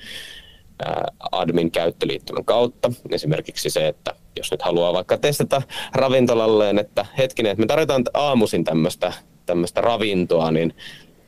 [1.33, 2.93] admin käyttöliittymän kautta.
[3.11, 5.63] Esimerkiksi se, että jos nyt haluaa vaikka testata
[5.95, 10.75] ravintolalleen, että hetkinen, että me tarvitaan aamuisin tämmöistä ravintoa, niin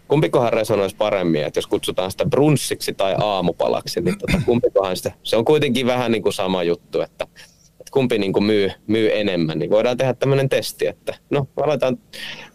[0.09, 5.37] kumpikohan resonoisi paremmin, että jos kutsutaan sitä brunssiksi tai aamupalaksi, niin tota, kumpikohan sitä, se
[5.37, 7.27] on kuitenkin vähän niin kuin sama juttu, että,
[7.81, 11.99] että kumpi niin kuin myy, myy enemmän, niin voidaan tehdä tämmöinen testi, että no aletaan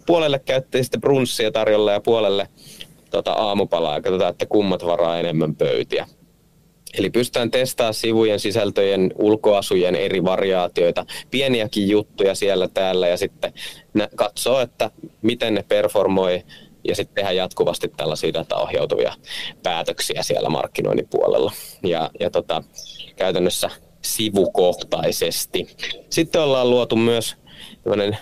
[0.06, 0.42] puolelle
[0.82, 2.48] sitten brunssia tarjolla ja puolelle
[3.10, 6.08] tota, aamupalaa ja katsotaan, että kummat varaa enemmän pöytiä.
[6.98, 13.54] Eli pystytään testaamaan sivujen sisältöjen, ulkoasujen eri variaatioita, pieniäkin juttuja siellä täällä ja sitten
[14.16, 16.44] katsoo, että miten ne performoi
[16.88, 19.13] ja sitten tehdä jatkuvasti tällaisia dataohjautuvia
[19.63, 21.52] päätöksiä siellä markkinoinnin puolella.
[21.84, 22.63] Ja, ja tota,
[23.15, 23.70] käytännössä
[24.02, 25.68] sivukohtaisesti.
[26.10, 27.36] Sitten ollaan luotu myös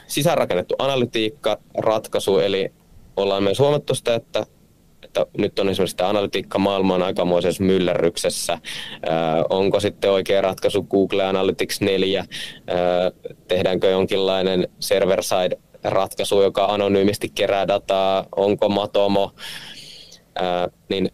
[0.07, 2.73] sisäänrakennettu analytiikka-ratkaisu, eli
[3.17, 4.45] ollaan myös huomattu sitä, että,
[5.03, 8.53] että nyt on esimerkiksi tämä analytiikka maailma on aikamoisessa myllerryksessä.
[8.53, 8.59] Äh,
[9.49, 12.19] onko sitten oikea ratkaisu Google Analytics 4?
[12.19, 12.27] Äh,
[13.47, 19.31] tehdäänkö jonkinlainen server-side ratkaisu, joka anonyymisti kerää dataa, onko Matomo,
[20.35, 21.11] ää, niin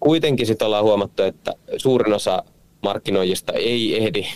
[0.00, 2.42] kuitenkin sitten ollaan huomattu, että suurin osa
[2.82, 4.26] markkinoijista ei ehdi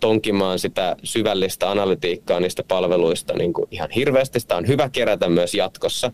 [0.00, 4.40] tonkimaan sitä syvällistä analytiikkaa niistä palveluista niin kuin ihan hirveästi.
[4.40, 6.12] Sitä on hyvä kerätä myös jatkossa,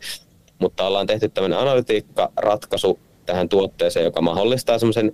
[0.59, 5.13] mutta ollaan tehty tämmöinen analytiikkaratkaisu tähän tuotteeseen, joka mahdollistaa semmoisen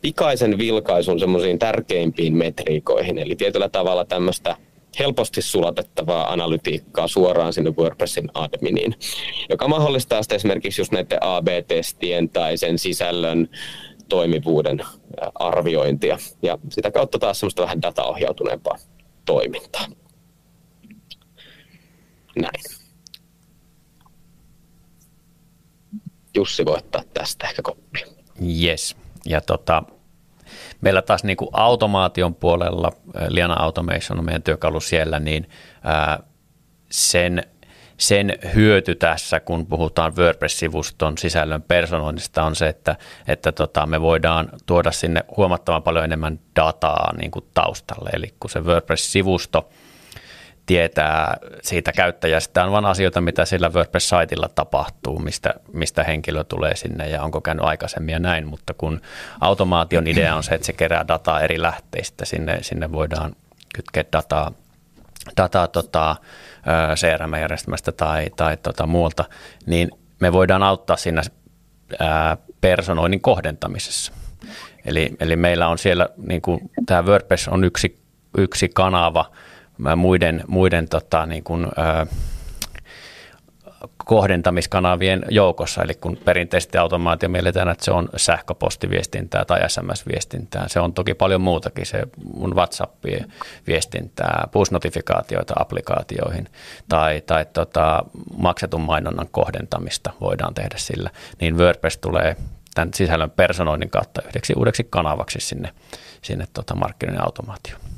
[0.00, 4.56] pikaisen vilkaisun semmoisiin tärkeimpiin metriikoihin, eli tietyllä tavalla tämmöistä
[4.98, 8.94] helposti sulatettavaa analytiikkaa suoraan sinne WordPressin adminiin,
[9.48, 13.48] joka mahdollistaa sitten esimerkiksi just näiden AB-testien tai sen sisällön
[14.08, 14.80] toimivuuden
[15.34, 16.18] arviointia.
[16.42, 18.76] Ja sitä kautta taas semmoista vähän dataohjautuneempaa
[19.24, 19.86] toimintaa.
[22.36, 22.64] Näin.
[26.34, 28.06] Jussi voi ottaa tästä ehkä koppia.
[28.62, 28.96] Yes.
[29.26, 29.82] Ja tota,
[30.80, 32.92] Meillä taas niin kuin automaation puolella,
[33.28, 35.48] Liana Automation on meidän työkalu siellä, niin
[36.90, 37.42] sen,
[37.96, 42.96] sen hyöty tässä, kun puhutaan WordPress-sivuston sisällön personoinnista, on se, että,
[43.28, 48.10] että tota, me voidaan tuoda sinne huomattavan paljon enemmän dataa niin kuin taustalle.
[48.12, 49.68] Eli kun se WordPress-sivusto–
[50.66, 52.64] tietää siitä käyttäjästä.
[52.64, 57.64] on vain asioita, mitä sillä WordPress-saitilla tapahtuu, mistä, mistä henkilö tulee sinne ja onko käynyt
[57.64, 59.00] aikaisemmin ja näin, mutta kun
[59.40, 63.36] automaation idea on se, että se kerää dataa eri lähteistä, sinne, sinne voidaan
[63.74, 64.52] kytkeä dataa,
[65.36, 66.16] dataa tota,
[66.94, 69.24] CRM-järjestelmästä tai, tai tota muualta,
[69.66, 71.22] niin me voidaan auttaa siinä
[71.98, 74.12] ää, personoinnin kohdentamisessa.
[74.84, 78.02] Eli, eli meillä on siellä, niin kuin tämä WordPress on yksi,
[78.38, 79.30] yksi kanava–
[79.96, 82.06] muiden, muiden tota, niin kuin, ö,
[83.96, 90.94] kohdentamiskanavien joukossa, eli kun perinteisesti automaatio mielletään, että se on sähköpostiviestintää tai SMS-viestintää, se on
[90.94, 92.02] toki paljon muutakin, se
[92.34, 96.48] mun WhatsApp-viestintää, push-notifikaatioita applikaatioihin
[96.88, 98.04] tai, tai tota,
[98.36, 101.10] maksetun mainonnan kohdentamista voidaan tehdä sillä,
[101.40, 102.36] niin WordPress tulee
[102.74, 105.72] tämän sisällön personoinnin kautta yhdeksi uudeksi kanavaksi sinne,
[106.22, 107.95] sinne tota markkinoinnin automaatioon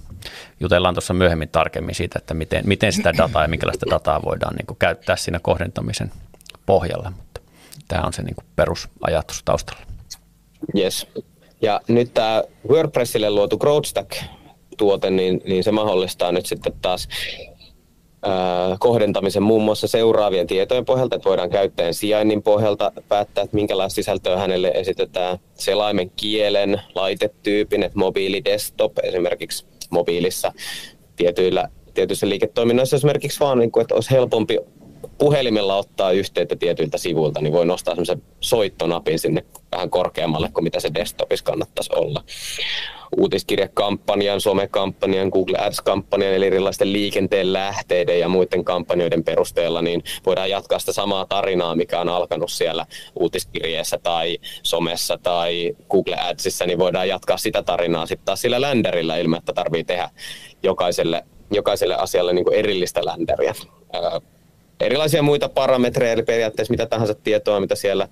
[0.61, 4.67] jutellaan tuossa myöhemmin tarkemmin siitä, että miten, miten sitä dataa ja minkälaista dataa voidaan niin
[4.67, 6.13] kuin käyttää siinä kohdentamisen
[6.67, 7.41] pohjalla, mutta
[7.89, 9.83] tämä on se niin kuin perusajatus taustalla.
[10.77, 11.07] Yes.
[11.63, 17.09] Ja nyt tämä WordPressille luotu GrowthStack-tuote, niin, niin se mahdollistaa nyt sitten taas
[18.79, 24.39] kohdentamisen muun muassa seuraavien tietojen pohjalta, että voidaan käyttäjän sijainnin pohjalta päättää, että minkälaista sisältöä
[24.39, 30.53] hänelle esitetään, selaimen kielen, laitetyypin, että mobiili desktop esimerkiksi mobiilissa
[31.17, 34.59] tietyillä, tietyissä liiketoiminnoissa esimerkiksi vaan, niin kuin, että olisi helpompi
[35.19, 40.81] puhelimella ottaa yhteyttä tietyiltä sivuilta, niin voi nostaa semmoisen soittonapin sinne vähän korkeammalle kuin mitä
[40.81, 42.25] se desktopissa kannattaisi olla.
[43.17, 50.79] Uutiskirjakampanjan, somekampanjan, Google Ads-kampanjan, eli erilaisten liikenteen lähteiden ja muiden kampanjoiden perusteella, niin voidaan jatkaa
[50.79, 52.87] sitä samaa tarinaa, mikä on alkanut siellä
[53.21, 59.17] uutiskirjeessä tai somessa tai Google Adsissa, niin voidaan jatkaa sitä tarinaa sitten taas sillä länderillä
[59.17, 60.11] ilman, että tarvii tehdä
[60.63, 63.55] jokaiselle jokaiselle asialle niin erillistä länderiä.
[64.81, 68.09] Erilaisia muita parametreja, eli periaatteessa mitä tahansa tietoa, mitä siellä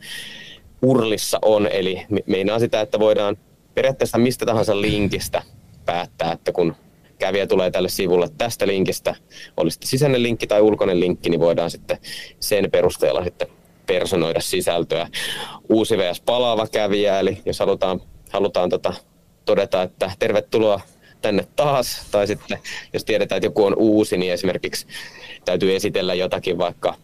[0.83, 1.66] urlissa on.
[1.66, 3.37] Eli meinaa sitä, että voidaan
[3.74, 5.42] periaatteessa mistä tahansa linkistä
[5.85, 6.76] päättää, että kun
[7.18, 9.14] kävijä tulee tälle sivulle tästä linkistä,
[9.57, 11.98] oli sitten sisäinen linkki tai ulkoinen linkki, niin voidaan sitten
[12.40, 13.48] sen perusteella sitten
[13.87, 15.09] personoida sisältöä.
[15.68, 16.20] Uusi vs.
[16.20, 18.00] palaava kävijä, eli jos halutaan,
[18.31, 18.94] halutaan tota,
[19.44, 20.81] todeta, että tervetuloa
[21.22, 22.59] tänne taas, tai sitten
[22.92, 24.87] jos tiedetään, että joku on uusi, niin esimerkiksi
[25.46, 26.94] täytyy esitellä jotakin vaikka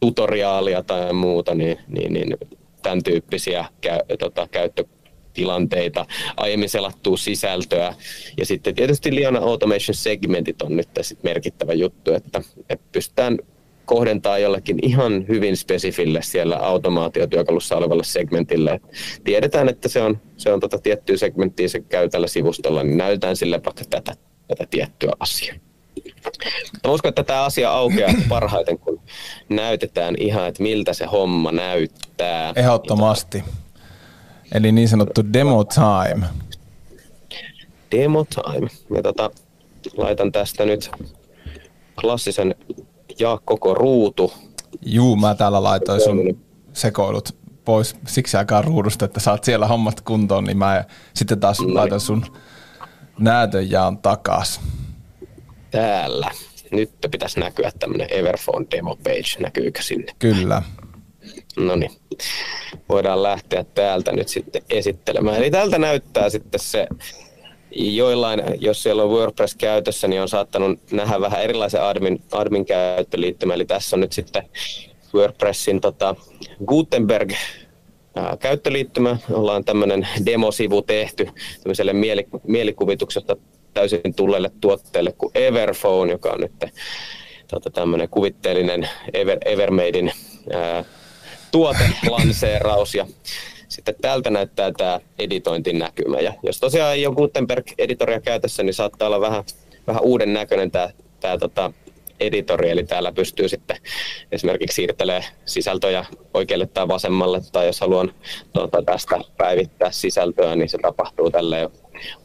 [0.00, 2.36] tutoriaalia tai muuta, niin, niin, niin
[2.82, 7.94] tämän tyyppisiä käy, tota, käyttötilanteita, aiemmin selattua sisältöä.
[8.36, 13.38] Ja sitten tietysti Liana Automation segmentit on nyt sit merkittävä juttu, että, että pystytään
[13.84, 18.80] kohdentaa jollekin ihan hyvin spesifille siellä automaatiotyökalussa olevalle segmentille.
[19.24, 23.36] Tiedetään, että se on, se on tota tiettyä segmenttiä, se käy tällä sivustolla, niin näytetään
[23.36, 24.14] sille vaikka tätä,
[24.48, 25.56] tätä tiettyä asiaa.
[26.84, 29.00] Mä uskon, että tämä asia aukeaa parhaiten, kun
[29.48, 32.52] näytetään ihan, että miltä se homma näyttää.
[32.56, 33.44] Ehdottomasti.
[34.54, 36.26] Eli niin sanottu demo time.
[37.92, 38.68] Demo time.
[38.96, 39.30] Ja tota,
[39.96, 40.90] laitan tästä nyt
[42.00, 42.54] klassisen
[43.18, 44.32] ja koko ruutu.
[44.86, 46.40] Juu, mä täällä laitoin sun
[46.72, 50.84] sekoilut pois siksi aikaa ruudusta, että saat siellä hommat kuntoon, niin mä
[51.14, 51.74] sitten taas Noin.
[51.74, 52.24] laitan sun
[53.18, 54.60] näytönjaan takas.
[55.74, 56.30] Täällä.
[56.70, 59.38] Nyt pitäisi näkyä tämmönen Everphone demo page.
[59.38, 60.12] Näkyykö sinne?
[60.18, 60.62] Kyllä.
[61.56, 61.90] No niin.
[62.88, 65.36] Voidaan lähteä täältä nyt sitten esittelemään.
[65.36, 66.86] Eli täältä näyttää sitten se
[67.70, 73.54] joillain, jos siellä on WordPress käytössä, niin on saattanut nähdä vähän erilaisen admin, admin käyttöliittymä.
[73.54, 74.48] Eli tässä on nyt sitten
[75.14, 76.16] WordPressin tota,
[76.66, 77.32] Gutenberg
[78.38, 79.16] käyttöliittymä.
[79.32, 81.28] Ollaan tämmöinen demosivu tehty
[81.62, 83.36] tämmöiselle mieli, mielikuvituksesta
[83.74, 86.52] täysin tulleelle tuotteelle kuin Everphone, joka on nyt
[87.48, 90.12] tota, tämmöinen kuvitteellinen Ever, Evermadein
[90.52, 90.84] ää,
[91.52, 92.94] tuotelanseeraus.
[92.94, 93.06] Ja
[93.68, 96.20] sitten täältä näyttää tämä editointinäkymä.
[96.20, 99.44] Ja jos tosiaan ei ole Gutenberg-editoria käytössä, niin saattaa olla vähän,
[99.86, 101.72] vähän uuden näköinen tämä, tämä tota,
[102.20, 103.76] editori, eli täällä pystyy sitten
[104.32, 108.12] esimerkiksi siirtelemään sisältöjä oikealle tai vasemmalle, tai jos haluan
[108.52, 111.70] tuota, tästä päivittää sisältöä, niin se tapahtuu tälle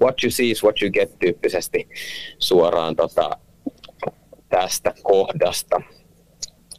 [0.02, 1.88] what you see is what you get tyyppisesti
[2.40, 3.30] suoraan tota,
[4.50, 5.82] tästä kohdasta.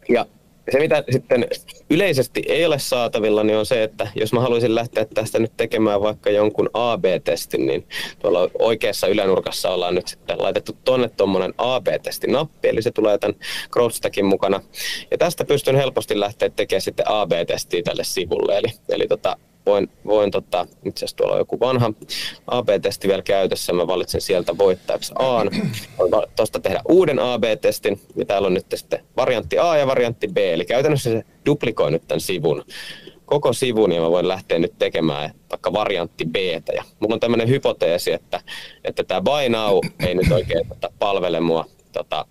[0.08, 0.26] Ja
[0.72, 1.46] se, mitä sitten
[1.90, 6.00] yleisesti ei ole saatavilla, niin on se, että jos mä haluaisin lähteä tästä nyt tekemään
[6.00, 7.86] vaikka jonkun AB-testin, niin
[8.18, 13.36] tuolla oikeassa ylänurkassa ollaan nyt sitten laitettu tonne tuommoinen AB-testinappi, eli se tulee tämän
[13.70, 14.60] Growthstackin mukana.
[15.10, 20.30] Ja tästä pystyn helposti lähteä tekemään sitten AB-testiä tälle sivulle, eli, eli tota, voin, voin
[20.30, 21.92] tota, itse asiassa tuolla on joku vanha
[22.46, 25.44] AB-testi vielä käytössä, mä valitsen sieltä voittajaksi A.
[25.98, 30.36] Voin tuosta tehdä uuden AB-testin, ja täällä on nyt sitten variantti A ja variantti B,
[30.36, 32.64] eli käytännössä se duplikoi nyt tämän sivun
[33.30, 36.36] koko sivun ja mä voin lähteä nyt tekemään vaikka variantti B.
[36.74, 38.40] Ja mulla on tämmöinen hypoteesi, että,
[38.84, 42.26] että tämä buy now ei nyt oikein tota, palvele mua tota,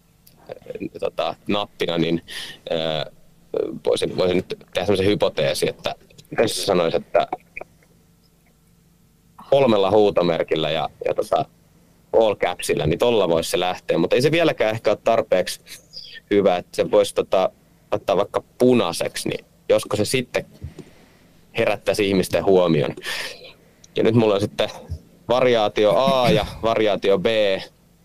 [0.99, 2.21] tota, nappina, niin
[2.69, 3.05] ää,
[3.85, 5.95] voisin, voisin nyt tehdä semmoisen hypoteesi, että
[6.35, 7.27] tässä sanoisi, että
[9.49, 11.45] kolmella huutomerkillä ja, ja tota,
[12.13, 15.61] all capsilla, niin tolla voisi se lähteä, mutta ei se vieläkään ehkä ole tarpeeksi
[16.31, 17.49] hyvä, että se voisi tota,
[17.91, 20.45] ottaa vaikka punaiseksi, niin josko se sitten
[21.57, 22.95] herättäisi ihmisten huomion.
[23.95, 24.69] Ja nyt mulla on sitten
[25.29, 27.25] variaatio A ja variaatio B,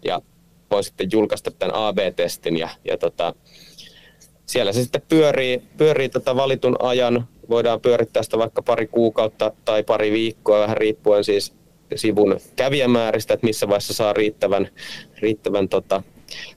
[0.05, 0.21] ja
[0.71, 3.35] voin sitten julkaista tämän AB-testin, ja, ja tota,
[4.46, 7.28] siellä se sitten pyörii, pyörii tota valitun ajan.
[7.50, 11.54] Voidaan pyörittää sitä vaikka pari kuukautta tai pari viikkoa, vähän riippuen siis
[11.94, 14.68] sivun kävijämääristä, että missä vaiheessa saa riittävän,
[15.18, 16.02] riittävän tota,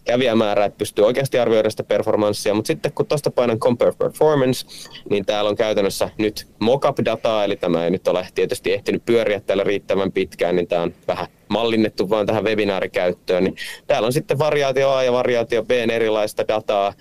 [0.06, 4.68] kävijämäärä, että pystyy oikeasti arvioida sitä performanssia, mutta sitten kun tuosta painan Compare Performance,
[5.10, 9.64] niin täällä on käytännössä nyt mockup-dataa, eli tämä ei nyt ole tietysti ehtinyt pyöriä täällä
[9.64, 13.56] riittävän pitkään, niin tämä on vähän mallinnettu vain tähän webinaarikäyttöön, niin
[13.88, 16.94] täällä on sitten variaatio A ja variaatio B erilaista dataa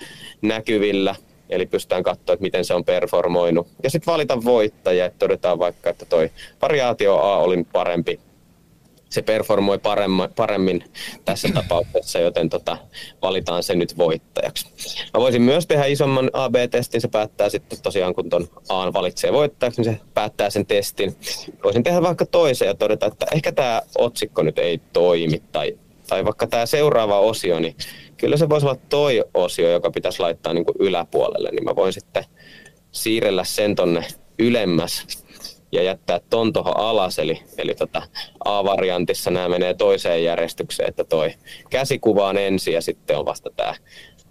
[0.43, 1.15] näkyvillä,
[1.51, 3.69] Eli pystytään katsoa, että miten se on performoinut.
[3.83, 6.31] Ja sitten valita voittaja, että todetaan vaikka, että toi
[6.63, 8.21] variaatio A oli parempi.
[9.11, 10.85] Se performoi paremmin, paremmin
[11.25, 12.79] tässä tapauksessa, joten tota,
[13.23, 14.67] valitaan se nyt voittajaksi.
[15.15, 19.83] Mä voisin myös tehdä isomman AB-testin, se päättää sitten tosiaan, kun ton A valitsee voittajaksi,
[19.83, 21.17] niin se päättää sen testin.
[21.65, 26.25] Voisin tehdä vaikka toisen ja todeta, että ehkä tämä otsikko nyt ei toimi, tai, tai
[26.25, 27.77] vaikka tämä seuraava osio, niin
[28.17, 31.93] kyllä se voisi olla toi osio, joka pitäisi laittaa niin kuin yläpuolelle, niin mä voin
[31.93, 32.25] sitten
[32.93, 34.05] siirrellä sen tonne
[34.39, 35.26] ylemmäs
[35.73, 38.03] ja jättää ton tuohon alas, eli, eli tota
[38.45, 41.35] A-variantissa nämä menee toiseen järjestykseen, että toi
[41.71, 43.75] käsikuva on ensin ja sitten on vasta tämä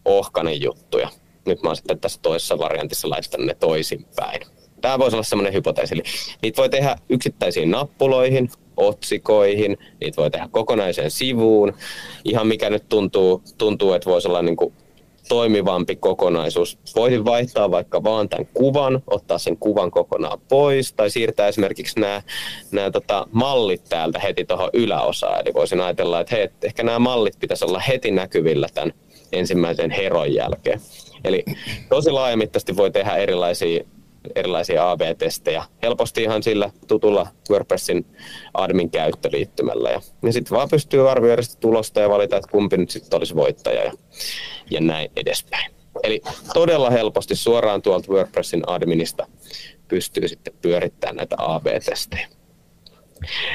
[0.06, 0.98] ohkanen juttu.
[0.98, 1.10] Ja
[1.46, 4.42] nyt mä oon sitten tässä toisessa variantissa laittanut ne toisinpäin.
[4.82, 5.94] Tämä voisi olla semmoinen hypoteesi.
[5.94, 6.04] Eli
[6.42, 11.74] niitä voi tehdä yksittäisiin nappuloihin, otsikoihin, niitä voi tehdä kokonaiseen sivuun.
[12.26, 14.74] Ihan mikä nyt tuntuu, tuntuu että voisi olla niin kuin
[15.30, 16.78] toimivampi kokonaisuus.
[16.96, 22.22] Voisin vaihtaa vaikka vaan tämän kuvan, ottaa sen kuvan kokonaan pois tai siirtää esimerkiksi nämä,
[22.72, 25.42] nämä tota, mallit täältä heti tuohon yläosaan.
[25.42, 28.94] Eli voisin ajatella, että hei, ehkä nämä mallit pitäisi olla heti näkyvillä tämän
[29.32, 30.82] ensimmäisen heron jälkeen.
[31.24, 31.46] Eli
[31.90, 33.84] tosi laajamittaisesti voi tehdä erilaisia
[34.36, 38.06] erilaisia AB-testejä helposti ihan sillä tutulla WordPressin
[38.54, 39.90] admin käyttöliittymällä.
[39.90, 43.36] Ja, ja sitten vaan pystyy arvioida sitä tulosta ja valita, että kumpi nyt sitten olisi
[43.36, 43.92] voittaja ja,
[44.72, 45.72] ja näin edespäin.
[46.04, 46.22] Eli
[46.54, 49.28] todella helposti suoraan tuolta WordPressin administa
[49.88, 52.28] pystyy sitten pyörittämään näitä AB-testejä.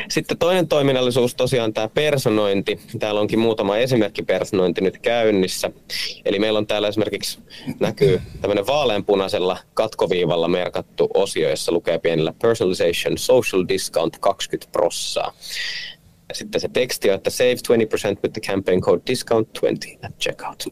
[0.08, 2.80] Sitten toinen toiminnallisuus tosiaan tämä personointi.
[2.98, 5.70] Täällä onkin muutama esimerkki personointi nyt käynnissä.
[6.24, 7.38] Eli meillä on täällä esimerkiksi
[7.80, 15.32] näkyy tämmöinen vaaleanpunaisella katkoviivalla merkattu osio, jossa lukee pienellä Personalization Social Discount 20 prossaa.
[16.30, 17.56] Ja sitten se teksti on, että save 20%
[18.22, 20.64] with the campaign code discount 20 at checkout.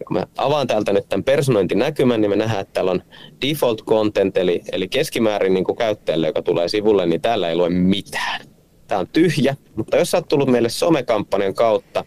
[0.00, 3.02] Ja kun mä avaan täältä nyt tämän personointinäkymän, niin me nähdään, että täällä on
[3.46, 7.68] default content, eli, eli keskimäärin niin kuin käyttäjälle, joka tulee sivulle, niin täällä ei lue
[7.68, 8.40] mitään.
[8.86, 12.04] Tämä on tyhjä, mutta jos sä oot tullut meille somekampanjan kautta,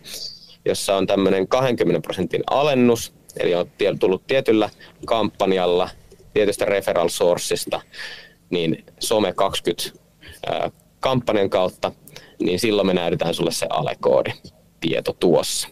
[0.66, 4.70] jossa on tämmöinen 20 prosentin alennus, eli on tullut tietyllä
[5.06, 5.90] kampanjalla,
[6.34, 7.82] tietystä referral sourceista,
[8.50, 9.98] niin some 20
[11.00, 11.92] kampanjan kautta,
[12.39, 14.32] niin silloin me näytetään sulle se alekoodi
[14.80, 15.67] tieto tuossa.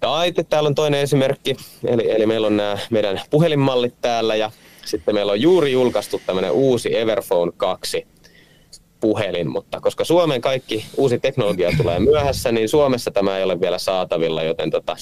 [0.00, 4.50] Tai täällä on toinen esimerkki, eli, eli meillä on nämä meidän puhelinmallit täällä ja
[4.84, 8.06] sitten meillä on juuri julkaistu tämmöinen uusi Everphone 2
[9.00, 13.78] puhelin, mutta koska Suomen kaikki uusi teknologia tulee myöhässä, niin Suomessa tämä ei ole vielä
[13.78, 14.96] saatavilla, joten tota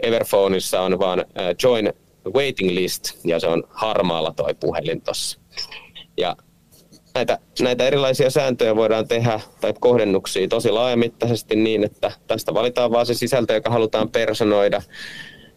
[0.00, 1.24] Everphoneissa on vaan
[1.62, 1.92] join
[2.34, 5.40] waiting list ja se on harmaalla toi puhelin tossa.
[6.16, 6.36] Ja
[7.14, 13.06] näitä, näitä erilaisia sääntöjä voidaan tehdä tai kohdennuksia tosi laajamittaisesti niin, että tästä valitaan vaan
[13.06, 14.82] se sisältö, joka halutaan personoida.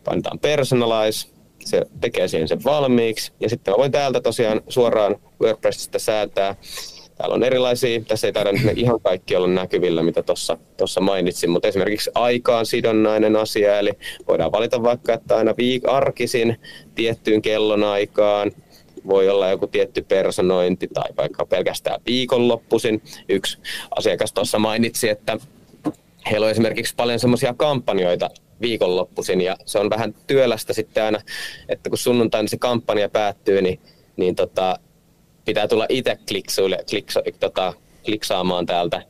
[0.03, 1.27] Painetaan personalize,
[1.65, 3.31] se tekee siihen sen valmiiksi.
[3.39, 6.55] Ja sitten mä voin täältä tosiaan suoraan WordPressistä säätää.
[7.15, 10.23] Täällä on erilaisia, tässä ei taida ihan kaikki olla näkyvillä, mitä
[10.77, 13.91] tuossa mainitsin, mutta esimerkiksi aikaan sidonnainen asia, eli
[14.27, 16.57] voidaan valita vaikka, että aina viik- arkisin
[16.95, 18.51] tiettyyn kellonaikaan
[19.07, 23.01] voi olla joku tietty personointi tai vaikka pelkästään viikonloppuisin.
[23.29, 23.57] Yksi
[23.97, 25.37] asiakas tuossa mainitsi, että
[26.31, 28.29] heillä on esimerkiksi paljon semmoisia kampanjoita
[28.61, 31.19] viikonloppuisin ja se on vähän työlästä sitten aina,
[31.69, 33.79] että kun sunnuntaina se kampanja päättyy, niin,
[34.17, 34.79] niin tota,
[35.45, 36.61] pitää tulla itse kliksa,
[37.39, 37.73] tota,
[38.05, 39.01] kliksaamaan täältä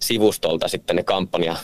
[0.00, 1.56] sivustolta sitten ne kampanja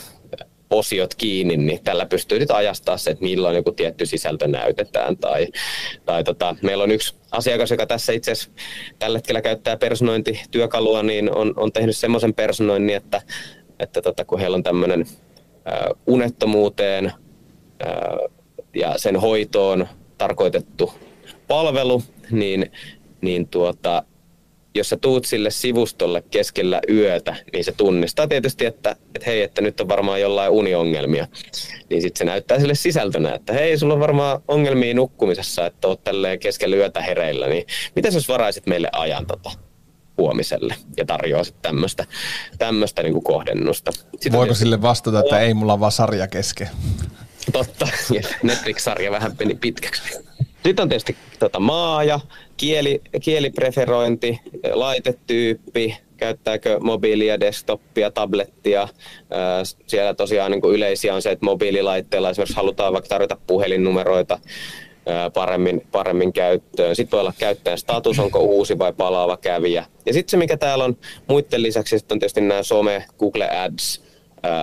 [0.69, 5.17] osiot kiinni, niin tällä pystyy nyt ajastaa se, että milloin joku tietty sisältö näytetään.
[5.17, 5.47] Tai,
[6.05, 8.51] tai tota, meillä on yksi asiakas, joka tässä itse asiassa
[8.99, 13.21] tällä hetkellä käyttää personointityökalua, niin on, on tehnyt semmoisen personoinnin, että,
[13.79, 15.05] että tota, kun heillä on tämmöinen
[16.07, 18.31] unettomuuteen äh,
[18.75, 20.93] ja sen hoitoon tarkoitettu
[21.47, 22.71] palvelu, niin,
[23.21, 24.03] niin tuota,
[24.75, 29.61] jos sä tuut sille sivustolle keskellä yötä, niin se tunnistaa tietysti, että, että hei, että
[29.61, 31.27] nyt on varmaan jollain uniongelmia.
[31.89, 36.03] Niin sitten se näyttää sille sisältönä, että hei, sulla on varmaan ongelmia nukkumisessa, että oot
[36.03, 39.51] tälleen keskellä yötä hereillä, niin mitä jos varaisit meille ajan tota
[40.17, 42.05] huomiselle ja tarjoaisit tämmöistä
[42.57, 43.91] tämmöistä niin kohdennusta.
[43.91, 46.69] Sitten Voiko tietysti, sille vastata, että ei mulla on vaan sarja kesken?
[47.51, 47.87] Totta,
[48.43, 50.01] Netflix-sarja vähän meni pitkäksi.
[50.65, 52.19] Sitten on tietysti tota maaja,
[52.57, 54.39] kieli, kielipreferointi,
[54.73, 58.87] laitetyyppi, käyttääkö mobiilia, desktopia, tablettia.
[59.87, 64.39] Siellä tosiaan niin kuin yleisiä on se, että mobiililaitteilla esimerkiksi halutaan vaikka tarjota puhelinnumeroita
[65.33, 66.95] paremmin, paremmin käyttöön.
[66.95, 69.85] Sitten voi olla käyttäjän status, onko uusi vai palaava kävijä.
[70.05, 70.97] Ja sitten se, mikä täällä on
[71.27, 74.03] muiden lisäksi, on tietysti nämä some, Google Ads,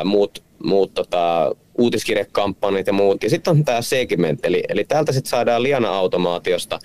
[0.04, 3.22] muut, muut tota, uutiskirjekampanjat ja muut.
[3.22, 6.78] Ja sitten on tämä segment, eli, eli täältä sitten saadaan Liana-automaatiosta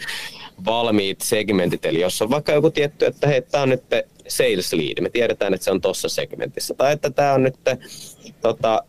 [0.66, 3.84] valmiit segmentit, eli jos on vaikka joku tietty, että hei, tämä on nyt
[4.28, 7.56] sales lead, me tiedetään, että se on tuossa segmentissä, tai että tämä on nyt
[8.42, 8.84] tota,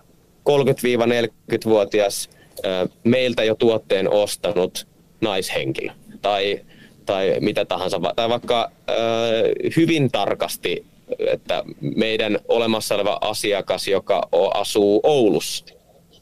[0.49, 2.31] 30-40-vuotias
[3.05, 4.87] meiltä jo tuotteen ostanut
[5.21, 5.93] naishenkilö,
[6.23, 6.61] tai,
[7.07, 8.71] tai mitä tahansa, tai vaikka
[9.77, 10.85] hyvin tarkasti,
[11.19, 15.65] että meidän olemassa oleva asiakas, joka asuu Oulussa,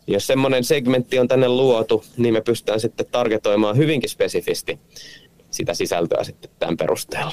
[0.07, 4.79] jos semmoinen segmentti on tänne luotu, niin me pystytään sitten targetoimaan hyvinkin spesifisti
[5.51, 7.33] sitä sisältöä sitten tämän perusteella.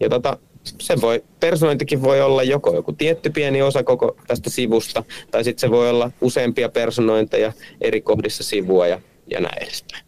[0.00, 0.38] Ja tota,
[0.80, 5.60] se voi, personointikin voi olla joko joku tietty pieni osa koko tästä sivusta, tai sitten
[5.60, 9.00] se voi olla useampia personointeja eri kohdissa sivua ja,
[9.30, 10.04] ja näin edespäin.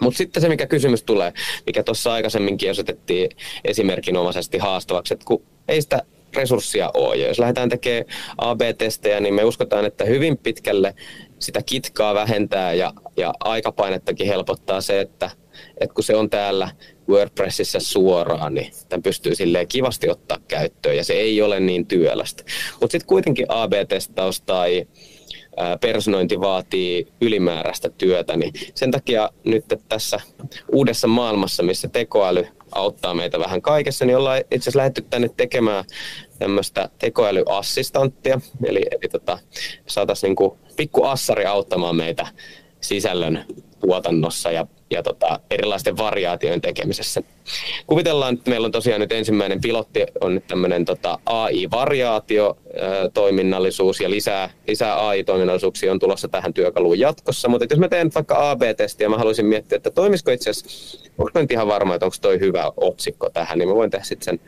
[0.00, 1.32] Mutta sitten se, mikä kysymys tulee,
[1.66, 3.30] mikä tuossa aikaisemminkin osoitettiin
[3.64, 6.02] esimerkinomaisesti haastavaksi, että kun ei sitä
[6.36, 7.16] resurssia ole.
[7.16, 8.04] Ja jos lähdetään tekemään
[8.38, 10.94] AB-testejä, niin me uskotaan, että hyvin pitkälle
[11.38, 15.30] sitä kitkaa vähentää ja, ja aikapainettakin helpottaa se, että,
[15.80, 16.68] että kun se on täällä
[17.08, 22.44] WordPressissä suoraan, niin tämän pystyy silleen kivasti ottaa käyttöön ja se ei ole niin työlästä.
[22.80, 24.86] Mutta sitten kuitenkin AB-testaus tai
[25.80, 30.20] personointi vaatii ylimääräistä työtä, niin sen takia nyt tässä
[30.72, 35.84] uudessa maailmassa, missä tekoäly auttaa meitä vähän kaikessa, niin ollaan itse asiassa lähdetty tänne tekemään
[36.38, 39.38] tämmöistä tekoälyassistanttia, eli, eli tota,
[39.86, 42.26] saataisiin niinku pikku assari auttamaan meitä
[42.80, 43.44] sisällön
[43.80, 47.22] tuotannossa ja, ja tota, erilaisten variaatioiden tekemisessä.
[47.86, 52.58] Kuvitellaan, että meillä on tosiaan nyt ensimmäinen pilotti, on nyt tämmöinen tota, AI-variaatio,
[53.14, 57.48] toiminnallisuus ja lisää, lisää AI-toiminnallisuuksia on tulossa tähän työkaluun jatkossa.
[57.48, 61.52] Mutta jos mä teen vaikka AB-testiä, mä haluaisin miettiä, että toimisiko itse asiassa, onko nyt
[61.52, 64.40] ihan varma, että onko toi hyvä otsikko tähän, niin mä voin tehdä sitten sen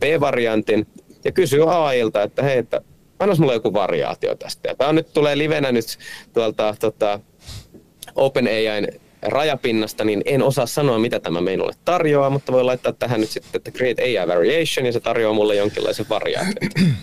[0.00, 0.86] B-variantin
[1.24, 2.80] ja kysyä AIlta, että hei, että
[3.18, 4.68] anna mulle joku variaatio tästä.
[4.68, 5.98] Ja tämä nyt tulee livenä nyt
[6.32, 7.20] tuolta tota,
[8.14, 8.88] OpenAIn
[9.24, 13.50] rajapinnasta, niin en osaa sanoa, mitä tämä meille tarjoaa, mutta voi laittaa tähän nyt sitten,
[13.54, 16.54] että create AI variation, ja se tarjoaa mulle jonkinlaisen variaation.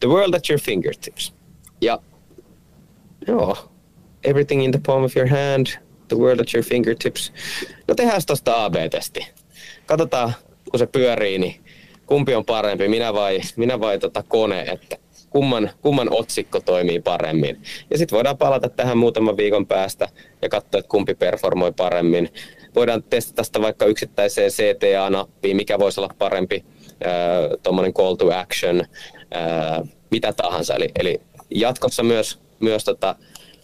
[0.00, 1.34] The world at your fingertips.
[1.80, 1.98] Ja
[3.26, 3.56] joo,
[4.24, 5.66] everything in the palm of your hand,
[6.08, 7.32] the world at your fingertips.
[7.88, 9.26] No tehdään tuosta AB-testi.
[9.86, 10.34] Katsotaan,
[10.70, 11.64] kun se pyörii, niin
[12.06, 14.96] kumpi on parempi, minä vai, minä vai tota kone, että
[15.30, 17.62] kumman, kumman otsikko toimii paremmin.
[17.90, 20.08] Ja sitten voidaan palata tähän muutaman viikon päästä
[20.42, 22.28] ja katsoa, että kumpi performoi paremmin.
[22.74, 26.64] Voidaan testata sitä vaikka yksittäiseen CTA-nappiin, mikä voisi olla parempi,
[27.62, 28.84] tuommoinen call to action,
[29.30, 30.74] ää, mitä tahansa.
[30.74, 31.20] Eli, eli
[31.50, 33.14] jatkossa myös, myös tota,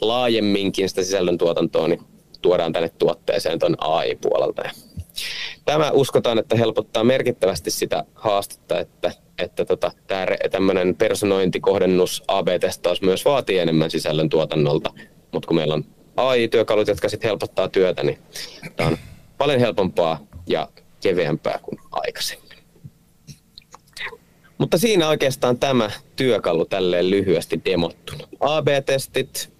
[0.00, 2.02] laajemminkin sitä sisällöntuotantoa niin
[2.42, 4.62] tuodaan tänne tuotteeseen tuon AI-puolelta.
[5.64, 9.93] Tämä uskotaan, että helpottaa merkittävästi sitä haastetta, että, että tota,
[10.51, 14.93] tämmöinen personointikohdennus AB-testaus myös vaatii enemmän sisällön tuotannolta,
[15.32, 15.84] mutta kun meillä on
[16.16, 18.18] AI-työkalut, jotka sitten helpottaa työtä, niin
[18.76, 18.99] tämä on
[19.39, 20.68] paljon helpompaa ja
[21.01, 22.47] keveämpää kuin aikaisemmin.
[24.59, 28.28] Mutta siinä oikeastaan tämä työkalu tälleen lyhyesti demottuna.
[28.41, 29.53] AB-testit,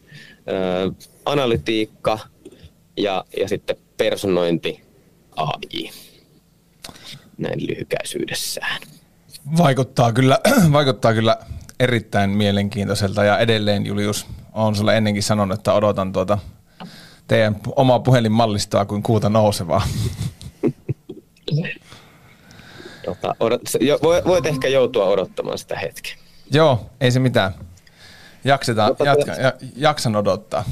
[1.25, 2.19] analytiikka
[2.97, 4.81] ja, ja sitten personointi
[5.37, 5.91] AI
[7.39, 8.81] näin lyhykäisyydessään.
[9.59, 10.39] Vaikuttaa kyllä,
[10.73, 11.37] vaikuttaa kyllä
[11.81, 16.39] erittäin mielenkiintoiselta ja edelleen Julius, on sulle ennenkin sanonut, että odotan tuota
[17.29, 19.83] teidän omaa puhelinmallistoa kuin kuuta nousevaa.
[23.05, 26.15] Tota, odot, jo, voit ehkä joutua odottamaan sitä hetkeä.
[26.51, 27.55] Joo, ei se mitään.
[28.45, 29.33] Jaksetaan, jatka,
[29.77, 30.65] jaksan odottaa.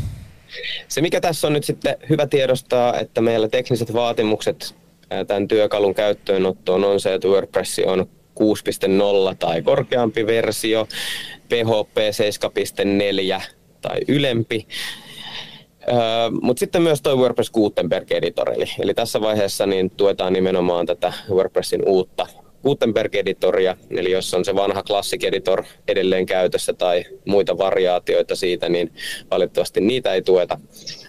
[0.89, 4.75] Se mikä tässä on nyt sitten hyvä tiedostaa, että meillä tekniset vaatimukset
[5.27, 8.09] tämän työkalun käyttöönottoon on se, että WordPress on
[8.41, 10.89] 6.0 tai korkeampi versio,
[11.49, 11.97] PHP
[13.39, 13.43] 7.4
[13.81, 14.67] tai ylempi.
[15.89, 15.97] Öö,
[16.43, 21.13] Mutta sitten myös tuo WordPress Gutenberg Editor, eli, eli tässä vaiheessa niin tuetaan nimenomaan tätä
[21.31, 22.27] WordPressin uutta
[22.65, 28.93] Gutenberg-editoria, eli jos on se vanha Classic Editor edelleen käytössä tai muita variaatioita siitä, niin
[29.31, 30.61] valitettavasti niitä ei tueta.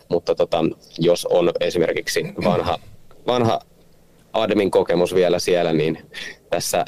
[0.10, 0.66] Mutta tota,
[1.00, 2.80] jos on esimerkiksi vanha,
[3.28, 3.60] vanha
[4.34, 5.98] admin kokemus vielä siellä, niin
[6.50, 6.86] tässä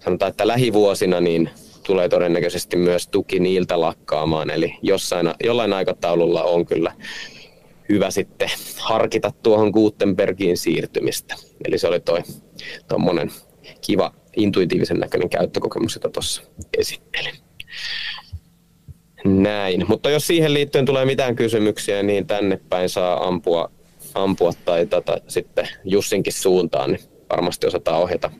[0.00, 1.50] sanotaan, että lähivuosina niin
[1.82, 4.50] tulee todennäköisesti myös tuki niiltä lakkaamaan.
[4.50, 6.92] Eli jossain, jollain aikataululla on kyllä
[7.88, 11.34] hyvä sitten harkita tuohon Gutenbergiin siirtymistä.
[11.68, 12.22] Eli se oli toi
[12.88, 13.30] tuommoinen
[13.86, 16.42] kiva intuitiivisen näköinen käyttökokemus, jota tuossa
[16.78, 17.34] esittelin.
[19.24, 23.70] Näin, mutta jos siihen liittyen tulee mitään kysymyksiä, niin tänne päin saa ampua,
[24.14, 28.30] ampua tai tätä sitten Jussinkin suuntaan, niin varmasti osataan ohjata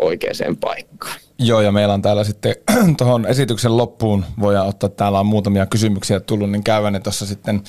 [0.00, 1.16] oikeaan paikkaan.
[1.38, 2.54] Joo, ja meillä on täällä sitten
[2.98, 7.62] tuohon esityksen loppuun, voidaan ottaa, täällä on muutamia kysymyksiä tullut, niin käydään ne tuossa sitten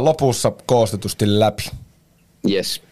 [0.00, 1.70] lopussa koostetusti läpi.
[2.50, 2.82] Yes.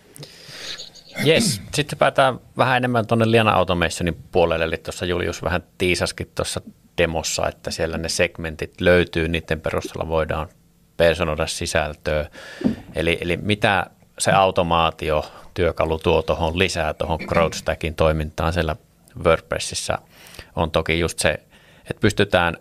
[1.27, 6.61] Yes, sitten päätään vähän enemmän tuonne Liana Automationin puolelle, eli tuossa Julius vähän tiisaskin tuossa
[6.99, 10.49] demossa, että siellä ne segmentit löytyy, niiden perusteella voidaan
[10.97, 12.31] personoida sisältöä.
[12.95, 13.87] Eli, eli mitä
[14.19, 18.77] se automaatio työkalu tuo tuohon lisää tuohon CrowdStackin toimintaan siellä
[19.25, 19.99] WordPressissä
[20.57, 21.31] on toki just se,
[21.91, 22.57] että pystytään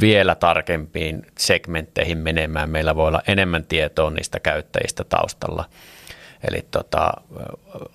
[0.00, 2.70] vielä tarkempiin segmentteihin menemään.
[2.70, 5.64] Meillä voi olla enemmän tietoa niistä käyttäjistä taustalla–
[6.48, 7.12] Eli tota,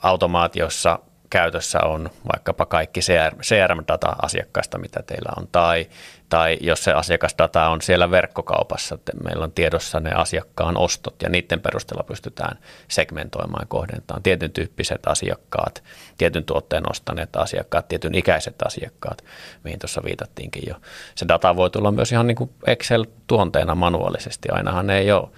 [0.02, 1.00] automaatiossa
[1.30, 3.00] käytössä on vaikkapa kaikki
[3.42, 5.88] CRM-data asiakkaista, mitä teillä on, tai,
[6.30, 11.30] tai jos se asiakasdata on siellä verkkokaupassa, että meillä on tiedossa ne asiakkaan ostot ja
[11.30, 12.58] niiden perusteella pystytään
[12.88, 14.24] segmentoimaan ja kohdentamaan.
[14.24, 15.84] Tietyn tyyppiset asiakkaat,
[16.18, 19.24] tietyn tuotteen ostaneet asiakkaat, tietyn ikäiset asiakkaat,
[19.64, 20.76] mihin tuossa viitattiinkin jo.
[21.16, 25.30] Se data voi tulla myös ihan niin kuin Excel-tuonteena manuaalisesti, ainahan ei ole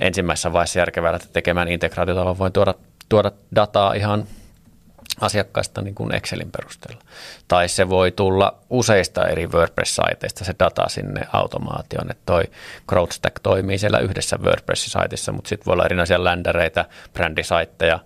[0.00, 2.74] ensimmäisessä vaiheessa järkevää tekemään integraatiota, vaan voi tuoda,
[3.08, 4.24] tuoda dataa ihan
[5.20, 7.02] asiakkaista niin kuin Excelin perusteella.
[7.48, 12.42] Tai se voi tulla useista eri WordPress-saiteista se data sinne automaation, että toi
[12.88, 17.98] CrowdStack toimii siellä yhdessä WordPress-saitissa, mutta sitten voi olla erinäisiä ländereitä, brändisaitteja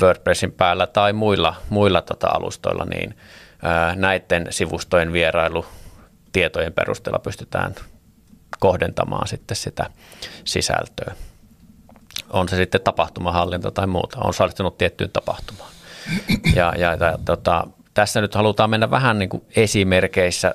[0.00, 3.18] WordPressin päällä tai muilla, muilla tota alustoilla, niin
[3.94, 5.66] näiden sivustojen vierailu
[6.32, 7.74] tietojen perusteella pystytään
[8.58, 9.90] kohdentamaan sitten sitä
[10.44, 11.14] sisältöä.
[12.30, 15.70] On se sitten tapahtumahallinta tai muuta, on osallistunut tiettyyn tapahtumaan.
[16.54, 20.54] Ja, ja, ja tota, tässä nyt halutaan mennä vähän niin kuin esimerkeissä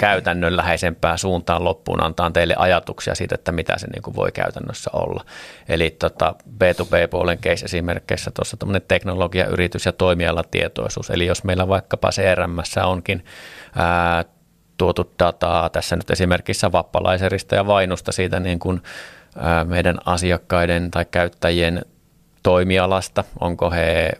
[0.00, 5.24] käytännönläheisempään suuntaan loppuun, antaa teille ajatuksia siitä, että mitä se niin kuin voi käytännössä olla.
[5.68, 11.10] Eli tota B2B-puolen case-esimerkkeissä tuossa tämmöinen teknologia, yritys ja toimialatietoisuus.
[11.10, 13.24] Eli jos meillä vaikkapa CRM onkin
[13.76, 14.24] ää,
[14.76, 18.82] tuotu dataa tässä nyt esimerkiksi vappalaiserista ja vainusta siitä niin kuin,
[19.64, 21.84] meidän asiakkaiden tai käyttäjien
[22.46, 24.12] toimialasta, onko he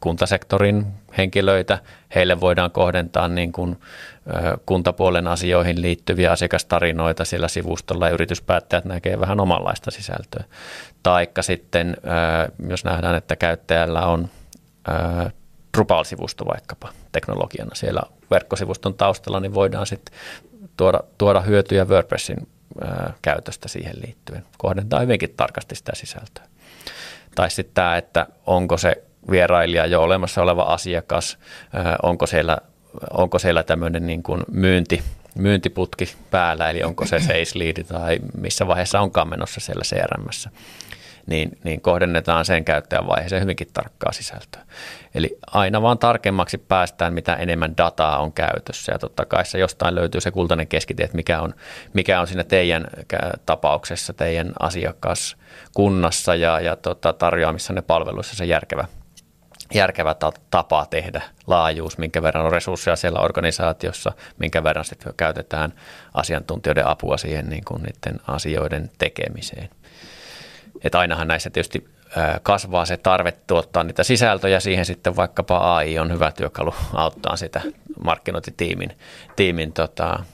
[0.00, 0.86] kuntasektorin
[1.18, 1.78] henkilöitä,
[2.14, 3.80] heille voidaan kohdentaa niin kuin
[4.66, 10.44] kuntapuolen asioihin liittyviä asiakastarinoita siellä sivustolla ja yrityspäättäjät näkee vähän omanlaista sisältöä.
[11.02, 11.96] Taikka sitten,
[12.68, 14.28] jos nähdään, että käyttäjällä on
[15.76, 20.14] Drupal-sivusto vaikkapa teknologiana siellä verkkosivuston taustalla, niin voidaan sitten
[20.76, 22.48] tuoda, tuoda hyötyjä WordPressin
[23.22, 24.44] käytöstä siihen liittyen.
[24.58, 26.44] Kohdentaa hyvinkin tarkasti sitä sisältöä.
[27.34, 31.38] Tai sitten tämä, että onko se vierailija jo olemassa oleva asiakas,
[32.02, 32.58] onko siellä,
[33.10, 35.02] onko siellä tämmöinen niin kuin myynti,
[35.34, 37.16] myyntiputki päällä, eli onko se
[37.54, 40.50] lead tai missä vaiheessa onkaan menossa siellä CRMssä
[41.26, 44.62] niin, niin kohdennetaan sen käyttäjän vaiheeseen hyvinkin tarkkaa sisältöä.
[45.14, 48.92] Eli aina vaan tarkemmaksi päästään, mitä enemmän dataa on käytössä.
[48.92, 51.54] Ja totta kai se jostain löytyy se kultainen keskitie, että mikä on,
[51.92, 52.86] mikä on siinä teidän
[53.46, 58.84] tapauksessa, teidän asiakaskunnassa ja, ja tota, tarjoamissanne palveluissa se järkevä
[59.74, 60.16] järkevä
[60.50, 65.72] tapa tehdä laajuus, minkä verran on resursseja siellä organisaatiossa, minkä verran sitten käytetään
[66.14, 69.68] asiantuntijoiden apua siihen niin kuin niiden asioiden tekemiseen.
[70.84, 71.84] Että ainahan näissä tietysti
[72.42, 77.60] kasvaa se tarve tuottaa niitä sisältöjä, siihen sitten vaikkapa AI on hyvä työkalu auttaa sitä
[78.04, 78.92] markkinointitiimin
[79.36, 80.24] tiimin, tota,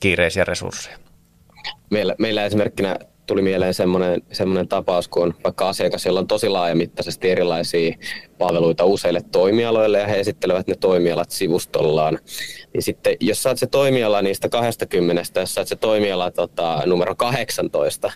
[0.00, 0.98] kiireisiä resursseja.
[1.90, 2.96] Meillä, meillä esimerkkinä
[3.30, 7.96] tuli mieleen semmoinen, semmoinen tapaus, kun on vaikka asiakas, jolla on tosi laajamittaisesti erilaisia
[8.38, 12.18] palveluita useille toimialoille ja he esittelevät ne toimialat sivustollaan.
[12.74, 18.12] Niin sitten, jos saat se toimiala niistä 20, jos saat se toimiala tota, numero 18,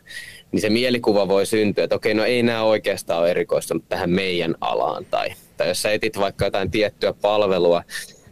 [0.55, 4.55] niin se mielikuva voi syntyä, että okei, no ei nämä oikeastaan ole erikoistunut tähän meidän
[4.61, 5.05] alaan.
[5.05, 7.83] Tai, tai jos sä etit vaikka jotain tiettyä palvelua,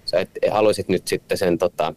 [0.05, 1.95] sä et, haluaisit nyt sitten sen tota,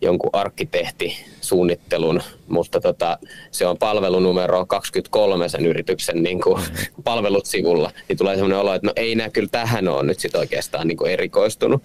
[0.00, 3.18] jonkun arkkitehti suunnittelun, mutta tota,
[3.50, 7.02] se on palvelunumero 23 sen yrityksen niin kuin, mm-hmm.
[7.04, 10.34] palvelut sivulla, niin tulee sellainen olo, että no ei nämä kyllä tähän ole nyt sit
[10.34, 11.82] oikeastaan niin kuin erikoistunut.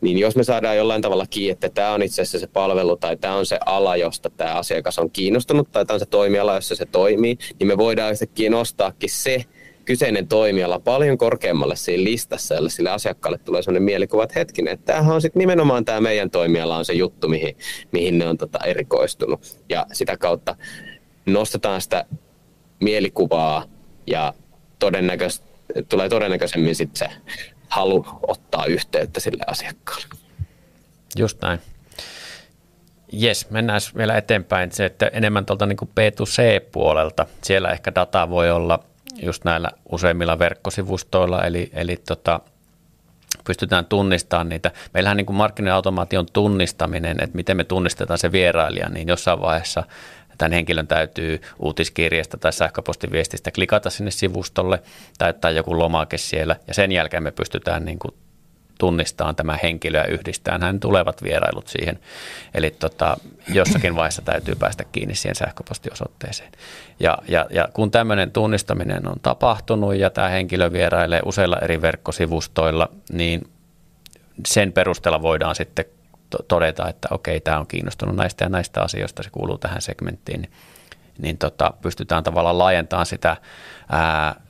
[0.00, 3.16] Niin jos me saadaan jollain tavalla kiinni, että tämä on itse asiassa se palvelu tai
[3.16, 6.74] tämä on se ala, josta tämä asiakas on kiinnostunut tai tämä on se toimiala, jossa
[6.74, 9.44] se toimii, niin me voidaan yhtäkkiä nostaakin se
[9.90, 14.92] kyseinen toimiala paljon korkeammalle siinä listassa, ja sille asiakkaalle tulee sellainen mielikuva, että hetkinen, että
[14.92, 17.56] tämähän on sitten nimenomaan tämä meidän toimiala on se juttu, mihin,
[17.92, 19.58] mihin ne on tota erikoistunut.
[19.68, 20.56] Ja sitä kautta
[21.26, 22.04] nostetaan sitä
[22.80, 23.64] mielikuvaa
[24.06, 24.34] ja
[24.78, 25.46] todennäköisesti
[25.88, 27.16] tulee todennäköisemmin sitten se
[27.68, 30.06] halu ottaa yhteyttä sille asiakkaalle.
[31.18, 31.58] Just näin.
[33.12, 34.72] Jes, mennään vielä eteenpäin.
[34.72, 38.89] Se, että enemmän tuolta niin B2C-puolelta, siellä ehkä data voi olla
[39.22, 42.40] just näillä useimmilla verkkosivustoilla, eli, eli tota,
[43.44, 44.70] pystytään tunnistamaan niitä.
[44.94, 49.84] Meillähän niin markkinoautomaation tunnistaminen, että miten me tunnistetaan se vierailija, niin jossain vaiheessa
[50.38, 54.82] tämän henkilön täytyy uutiskirjasta tai sähköpostiviestistä klikata sinne sivustolle,
[55.18, 58.14] täyttää joku lomake siellä ja sen jälkeen me pystytään niin kuin
[58.80, 61.98] tunnistaa tämä henkilö ja yhdistää hän tulevat vierailut siihen.
[62.54, 63.16] Eli tota,
[63.48, 66.52] jossakin vaiheessa täytyy päästä kiinni siihen sähköpostiosoitteeseen.
[67.00, 72.88] Ja, ja, ja kun tämmöinen tunnistaminen on tapahtunut ja tämä henkilö vierailee useilla eri verkkosivustoilla,
[73.12, 73.50] niin
[74.46, 75.84] sen perusteella voidaan sitten
[76.48, 80.52] todeta, että okei, tämä on kiinnostunut näistä ja näistä asioista, se kuuluu tähän segmenttiin, niin,
[81.18, 83.36] niin tota, pystytään tavallaan laajentamaan sitä
[83.88, 84.40] ää,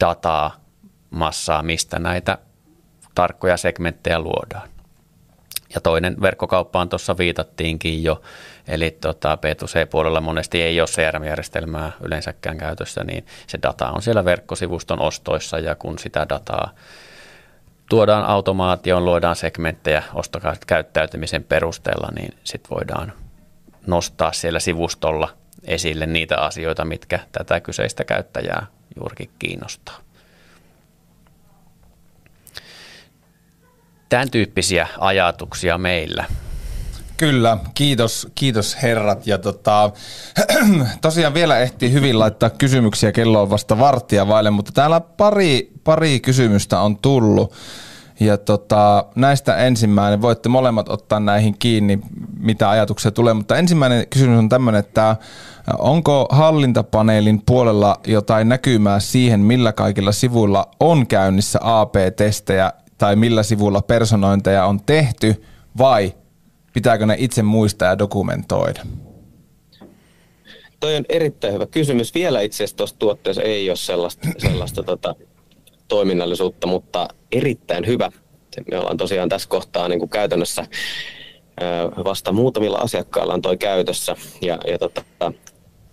[0.00, 0.56] dataa
[1.10, 2.38] massaa, mistä näitä
[3.18, 4.68] tarkkoja segmenttejä luodaan.
[5.74, 8.22] Ja toinen verkkokauppaan tuossa viitattiinkin jo,
[8.68, 15.00] eli tota B2C-puolella monesti ei ole CRM-järjestelmää yleensäkään käytössä, niin se data on siellä verkkosivuston
[15.00, 16.70] ostoissa ja kun sitä dataa
[17.88, 23.12] tuodaan automaatioon, luodaan segmenttejä ostokäyttäytymisen perusteella, niin sitten voidaan
[23.86, 25.28] nostaa siellä sivustolla
[25.64, 28.66] esille niitä asioita, mitkä tätä kyseistä käyttäjää
[28.96, 30.07] juurikin kiinnostaa.
[34.08, 36.24] Tämän tyyppisiä ajatuksia meillä.
[37.16, 39.26] Kyllä, kiitos, kiitos herrat.
[39.26, 39.90] Ja tota,
[41.00, 46.20] tosiaan vielä ehtii hyvin laittaa kysymyksiä, kello on vasta varttia vaille, mutta täällä pari, pari
[46.20, 47.54] kysymystä on tullut.
[48.20, 51.98] Ja tota, näistä ensimmäinen, voitte molemmat ottaa näihin kiinni,
[52.40, 55.16] mitä ajatuksia tulee, mutta ensimmäinen kysymys on tämmöinen, että
[55.78, 63.82] onko hallintapaneelin puolella jotain näkymää siihen, millä kaikilla sivuilla on käynnissä AP-testejä tai millä sivuilla
[63.82, 65.44] personointeja on tehty
[65.78, 66.14] vai
[66.72, 68.80] pitääkö ne itse muistaa ja dokumentoida?
[70.80, 72.14] Toi on erittäin hyvä kysymys.
[72.14, 75.14] Vielä itse asiassa tuossa tuotteessa ei ole sellaista, sellaista tota,
[75.88, 78.10] toiminnallisuutta, mutta erittäin hyvä.
[78.70, 80.66] Me ollaan tosiaan tässä kohtaa niin kuin käytännössä
[82.04, 85.32] vasta muutamilla asiakkailla on toi käytössä ja, ja tota,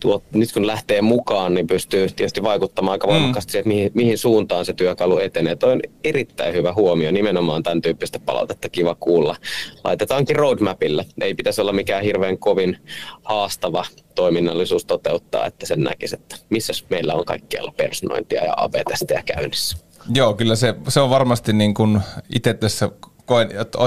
[0.05, 3.13] tuot, nyt kun lähtee mukaan, niin pystyy tietysti vaikuttamaan aika mm.
[3.13, 3.51] voimakkaasti mm.
[3.51, 5.55] siihen, että mihin, mihin suuntaan se työkalu etenee.
[5.55, 9.35] Toi on erittäin hyvä huomio, nimenomaan tämän tyyppistä palautetta kiva kuulla.
[9.83, 11.05] Laitetaankin roadmapille.
[11.21, 12.77] Ei pitäisi olla mikään hirveän kovin
[13.23, 13.85] haastava
[14.15, 19.77] toiminnallisuus toteuttaa, että sen näkisi, että missä meillä on kaikkialla personointia ja AB-testejä käynnissä.
[20.13, 21.99] Joo, kyllä se, se on varmasti niin kuin
[22.35, 22.89] itse tässä
[23.25, 23.77] koen, että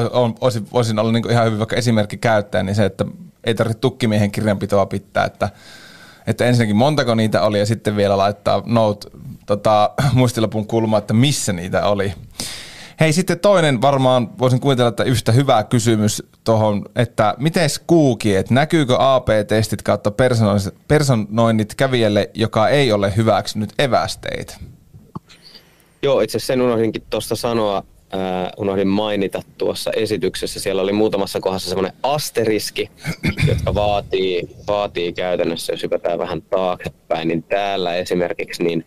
[0.40, 3.04] olisin, olisin ollut niin ihan hyvin vaikka esimerkki käyttäjä, niin se, että
[3.44, 5.48] ei tarvitse tukkimiehen kirjanpitoa pitää, että
[6.28, 9.10] että ensinnäkin montako niitä oli ja sitten vielä laittaa note
[9.46, 12.12] tota, muistilapun kulma, että missä niitä oli.
[13.00, 18.54] Hei, sitten toinen varmaan voisin kuvitella, että yhtä hyvä kysymys tuohon, että miten kuuki, että
[18.54, 20.12] näkyykö AP-testit kautta
[20.88, 24.56] personoinnit kävijälle, joka ei ole hyväksynyt evästeitä?
[26.02, 27.82] Joo, itse asiassa sen unohdinkin tuosta sanoa,
[28.14, 30.60] äh, unohdin mainita tuossa esityksessä.
[30.60, 32.90] Siellä oli muutamassa kohdassa semmoinen asteriski,
[33.48, 38.86] jotka vaatii, vaatii käytännössä, jos hypätään vähän taaksepäin, niin täällä esimerkiksi, niin,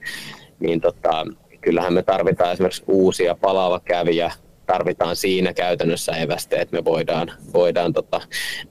[0.59, 1.25] niin tota,
[1.61, 4.31] kyllähän me tarvitaan esimerkiksi uusia palaava kävijä,
[4.65, 8.21] tarvitaan siinä käytännössä evästeet, me voidaan, voidaan tota,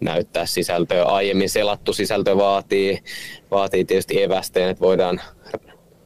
[0.00, 1.04] näyttää sisältöä.
[1.04, 2.98] Aiemmin selattu sisältö vaatii,
[3.50, 5.20] vaatii tietysti evästeen, että voidaan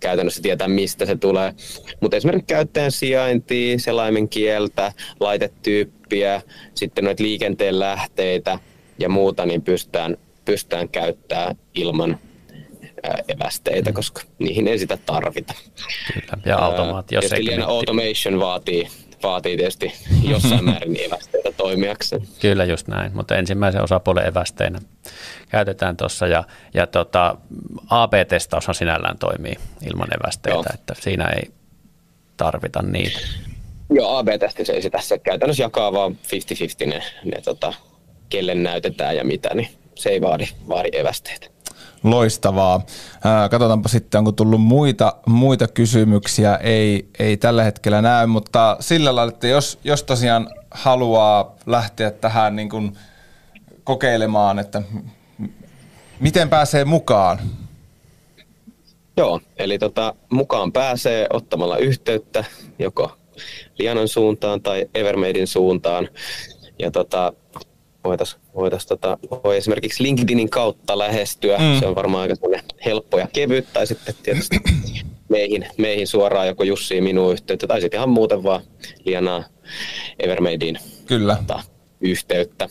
[0.04, 1.54] käytännössä tietää, mistä se tulee.
[2.00, 6.42] Mutta esimerkiksi käyttäjän sijaintia, selaimen kieltä, laitetyyppiä,
[6.74, 8.58] sitten noita liikenteen lähteitä
[8.98, 12.18] ja muuta, niin pystytään, pystytään käyttämään ilman
[13.28, 15.54] evästeitä, koska niihin ei sitä tarvita.
[16.14, 17.20] Kyllä, ja automaatio
[17.66, 18.88] automation vaatii,
[19.24, 19.92] vaatii tietysti
[20.32, 22.22] jossain määrin evästeitä toimijakseen.
[22.40, 24.78] Kyllä just näin, mutta ensimmäisen osapuolen evästeinä
[25.48, 26.44] käytetään tuossa ja,
[26.74, 27.36] ja tota,
[27.90, 29.54] AB-testaushan sinällään toimii
[29.90, 30.64] ilman evästeitä, Joo.
[30.74, 31.50] että siinä ei
[32.36, 33.18] tarvita niitä.
[33.90, 36.18] Joo, AB-testi se ei tässä käytännössä jakaa vaan
[36.84, 37.74] 50-50 ne, ne tota,
[38.28, 41.53] kelle näytetään ja mitä, niin se ei vaadi, vaadi evästeitä.
[42.04, 42.80] Loistavaa.
[43.50, 46.56] katsotaanpa sitten, onko tullut muita, muita kysymyksiä.
[46.56, 52.56] Ei, ei tällä hetkellä näy, mutta sillä lailla, että jos, jos tosiaan haluaa lähteä tähän
[52.56, 52.96] niin kuin
[53.84, 54.82] kokeilemaan, että
[56.20, 57.38] miten pääsee mukaan?
[59.16, 62.44] Joo, eli tota, mukaan pääsee ottamalla yhteyttä
[62.78, 63.16] joko
[63.78, 66.08] Lianan suuntaan tai Evermadein suuntaan.
[66.78, 67.32] Ja tota,
[68.04, 71.58] voitaisiin voitais, tota, voi esimerkiksi LinkedInin kautta lähestyä.
[71.58, 71.80] Mm.
[71.80, 72.34] Se on varmaan aika
[72.84, 73.72] helppo ja kevyt.
[73.72, 74.56] Tai sitten tietysti
[75.28, 77.66] meihin, meihin suoraan joko Jussi minun yhteyttä.
[77.66, 78.62] Tai sitten ihan muuten vaan
[79.04, 79.44] Lianaa
[80.18, 81.36] Evermadein Kyllä.
[81.36, 81.62] Tota,
[82.00, 82.68] yhteyttä.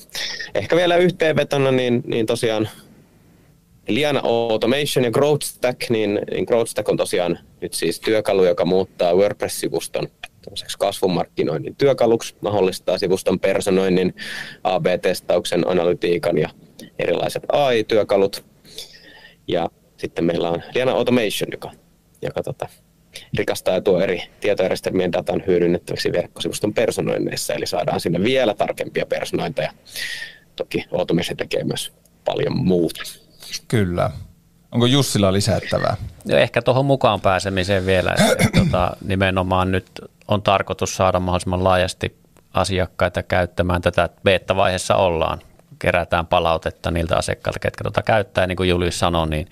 [0.56, 2.70] Ehkä vielä yhteenvetona, niin, niin tosiaan
[3.88, 8.66] Liana Automation ja Growth Stack, niin, niin Growth Stack on tosiaan nyt siis työkalu, joka
[8.66, 10.08] muuttaa WordPress-sivuston
[10.80, 14.16] kasvumarkkinoinnin työkaluksi, mahdollistaa sivuston personoinnin,
[14.64, 16.50] AB-testauksen, analytiikan ja
[17.00, 18.46] erilaiset AI-työkalut.
[19.48, 21.72] Ja sitten meillä on Liana Automation, joka,
[22.22, 22.68] joka tota,
[23.38, 29.72] rikastaa ja tuo eri tietojärjestelmien datan hyödynnettäväksi verkkosivuston personoinneissa, eli saadaan sinne vielä tarkempia personointeja.
[30.56, 31.94] Toki Automation tekee myös
[32.26, 33.02] paljon muuta.
[33.68, 34.12] Kyllä.
[34.72, 35.98] Onko Jussilla lisättävää?
[36.26, 39.86] Ja ehkä tuohon mukaan pääsemiseen vielä, että, että tota, nimenomaan nyt
[40.28, 42.18] on tarkoitus saada mahdollisimman laajasti
[42.54, 45.40] asiakkaita käyttämään tätä beta-vaiheessa ollaan.
[45.80, 49.48] Kerätään palautetta niiltä asiakkailta, ketkä tuota käyttää, niin kuin Julius sanoi, niin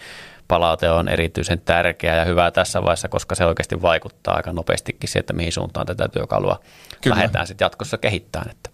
[0.48, 5.20] palaute on erityisen tärkeää ja hyvää tässä vaiheessa, koska se oikeasti vaikuttaa aika nopeastikin siihen,
[5.20, 6.60] että mihin suuntaan tätä työkalua
[7.02, 7.16] Kyllä.
[7.16, 8.52] lähdetään sitten jatkossa kehittämään.
[8.52, 8.70] Että.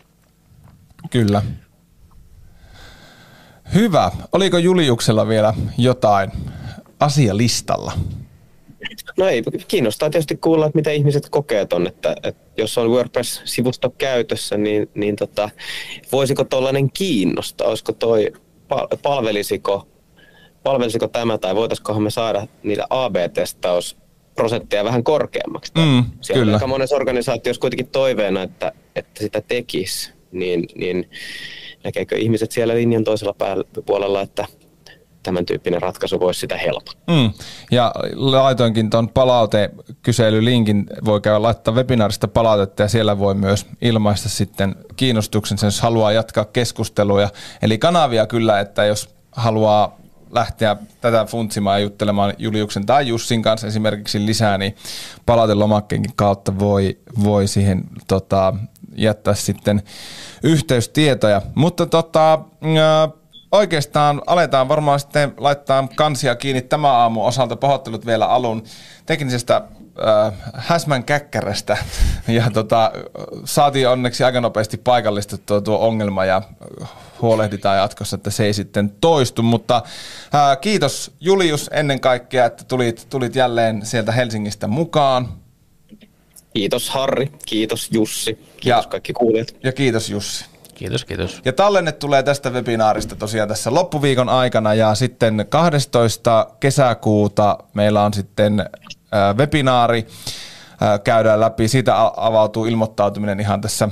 [1.09, 1.41] Kyllä.
[3.73, 4.11] Hyvä.
[4.31, 6.31] Oliko Juliuksella vielä jotain
[6.99, 7.91] asialistalla?
[9.17, 13.89] No ei, kiinnostaa tietysti kuulla, että miten ihmiset kokee ton, että, että jos on WordPress-sivusto
[13.97, 15.49] käytössä, niin, niin tota,
[16.11, 18.31] voisiko tuollainen kiinnostaa, olisiko toi,
[19.01, 19.87] palvelisiko,
[20.63, 23.97] palvelisiko tämä tai voitaisikohan me saada niitä AB-testaus
[24.35, 25.71] prosentteja vähän korkeammaksi.
[25.77, 26.55] Mm, Siellä kyllä.
[26.55, 31.09] aika monessa organisaatiossa kuitenkin toiveena, että, että sitä tekisi, niin, niin
[31.83, 33.35] näkeekö ihmiset siellä linjan toisella
[33.85, 34.45] puolella, että
[35.27, 37.15] tämän tyyppinen ratkaisu voisi sitä helpottaa.
[37.15, 37.33] Mm.
[37.71, 44.75] Ja laitoinkin tuon palautekyselylinkin, voi käydä laittaa webinaarista palautetta ja siellä voi myös ilmaista sitten
[44.95, 47.29] kiinnostuksen, jos haluaa jatkaa keskusteluja.
[47.61, 49.97] Eli kanavia kyllä, että jos haluaa
[50.31, 54.75] lähteä tätä funtsimaan ja juttelemaan Juliuksen tai Jussin kanssa esimerkiksi lisää, niin
[55.25, 58.53] palautelomakkeenkin kautta voi, voi siihen tota,
[58.95, 59.81] jättää sitten
[60.43, 61.41] yhteystietoja.
[61.55, 62.39] Mutta tota,
[63.51, 67.55] oikeastaan aletaan varmaan sitten laittaa kansia kiinni tämä aamu osalta.
[67.55, 68.63] Pahoittelut vielä alun
[69.05, 71.77] teknisestä äh, häsmän käkkärästä.
[72.27, 72.91] Ja tota,
[73.45, 76.41] saatiin onneksi aika nopeasti paikallistettua tuo ongelma ja
[77.21, 79.43] huolehditaan jatkossa, että se ei sitten toistu.
[79.43, 79.75] Mutta
[80.35, 85.27] äh, kiitos Julius ennen kaikkea, että tulit, tulit jälleen sieltä Helsingistä mukaan.
[86.53, 89.55] Kiitos Harri, kiitos Jussi, kiitos ja, kaikki kuulijat.
[89.63, 90.45] Ja kiitos Jussi.
[90.77, 91.41] Kiitos, kiitos.
[91.45, 96.47] Ja tallenne tulee tästä webinaarista tosiaan tässä loppuviikon aikana ja sitten 12.
[96.59, 100.07] kesäkuuta meillä on sitten äh, webinaari.
[101.03, 103.89] Käydään läpi, siitä avautuu ilmoittautuminen ihan tässä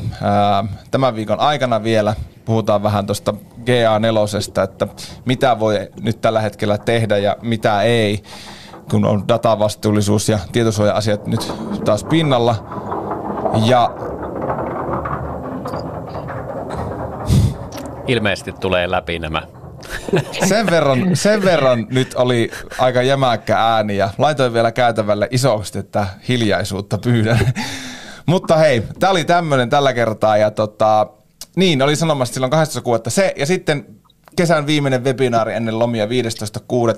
[0.91, 2.15] tämän viikon aikana vielä.
[2.45, 4.87] Puhutaan vähän tuosta GA4, että
[5.25, 8.23] mitä voi nyt tällä hetkellä tehdä ja mitä ei,
[8.89, 11.53] kun on datavastuullisuus ja tietosuoja-asiat nyt
[11.85, 12.55] taas pinnalla.
[13.65, 13.91] Ja
[18.07, 19.41] ilmeisesti tulee läpi nämä.
[20.49, 26.07] Sen verran, sen verran nyt oli aika jämäkkä ääni ja laitoin vielä käytävälle isosti, että
[26.27, 27.39] hiljaisuutta pyydän.
[28.25, 31.07] Mutta hei, tämä oli tämmöinen tällä kertaa ja tota,
[31.55, 33.85] niin, oli sanomassa silloin 12 kuukautta se ja sitten
[34.35, 36.11] kesän viimeinen webinaari ennen lomia 15.6.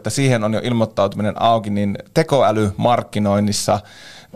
[0.07, 3.79] Siihen on jo ilmoittautuminen auki, niin tekoälymarkkinoinnissa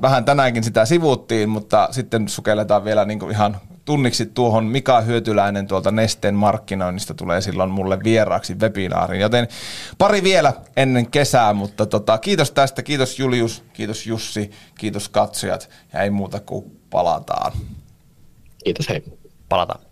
[0.01, 5.91] vähän tänäänkin sitä sivuttiin, mutta sitten sukelletaan vielä niin ihan tunniksi tuohon Mika Hyötyläinen tuolta
[5.91, 9.21] Nesteen markkinoinnista tulee silloin mulle vieraaksi webinaariin.
[9.21, 9.47] Joten
[9.97, 15.99] pari vielä ennen kesää, mutta tota, kiitos tästä, kiitos Julius, kiitos Jussi, kiitos katsojat ja
[16.01, 17.51] ei muuta kuin palataan.
[18.63, 19.03] Kiitos, hei.
[19.49, 19.90] Palataan.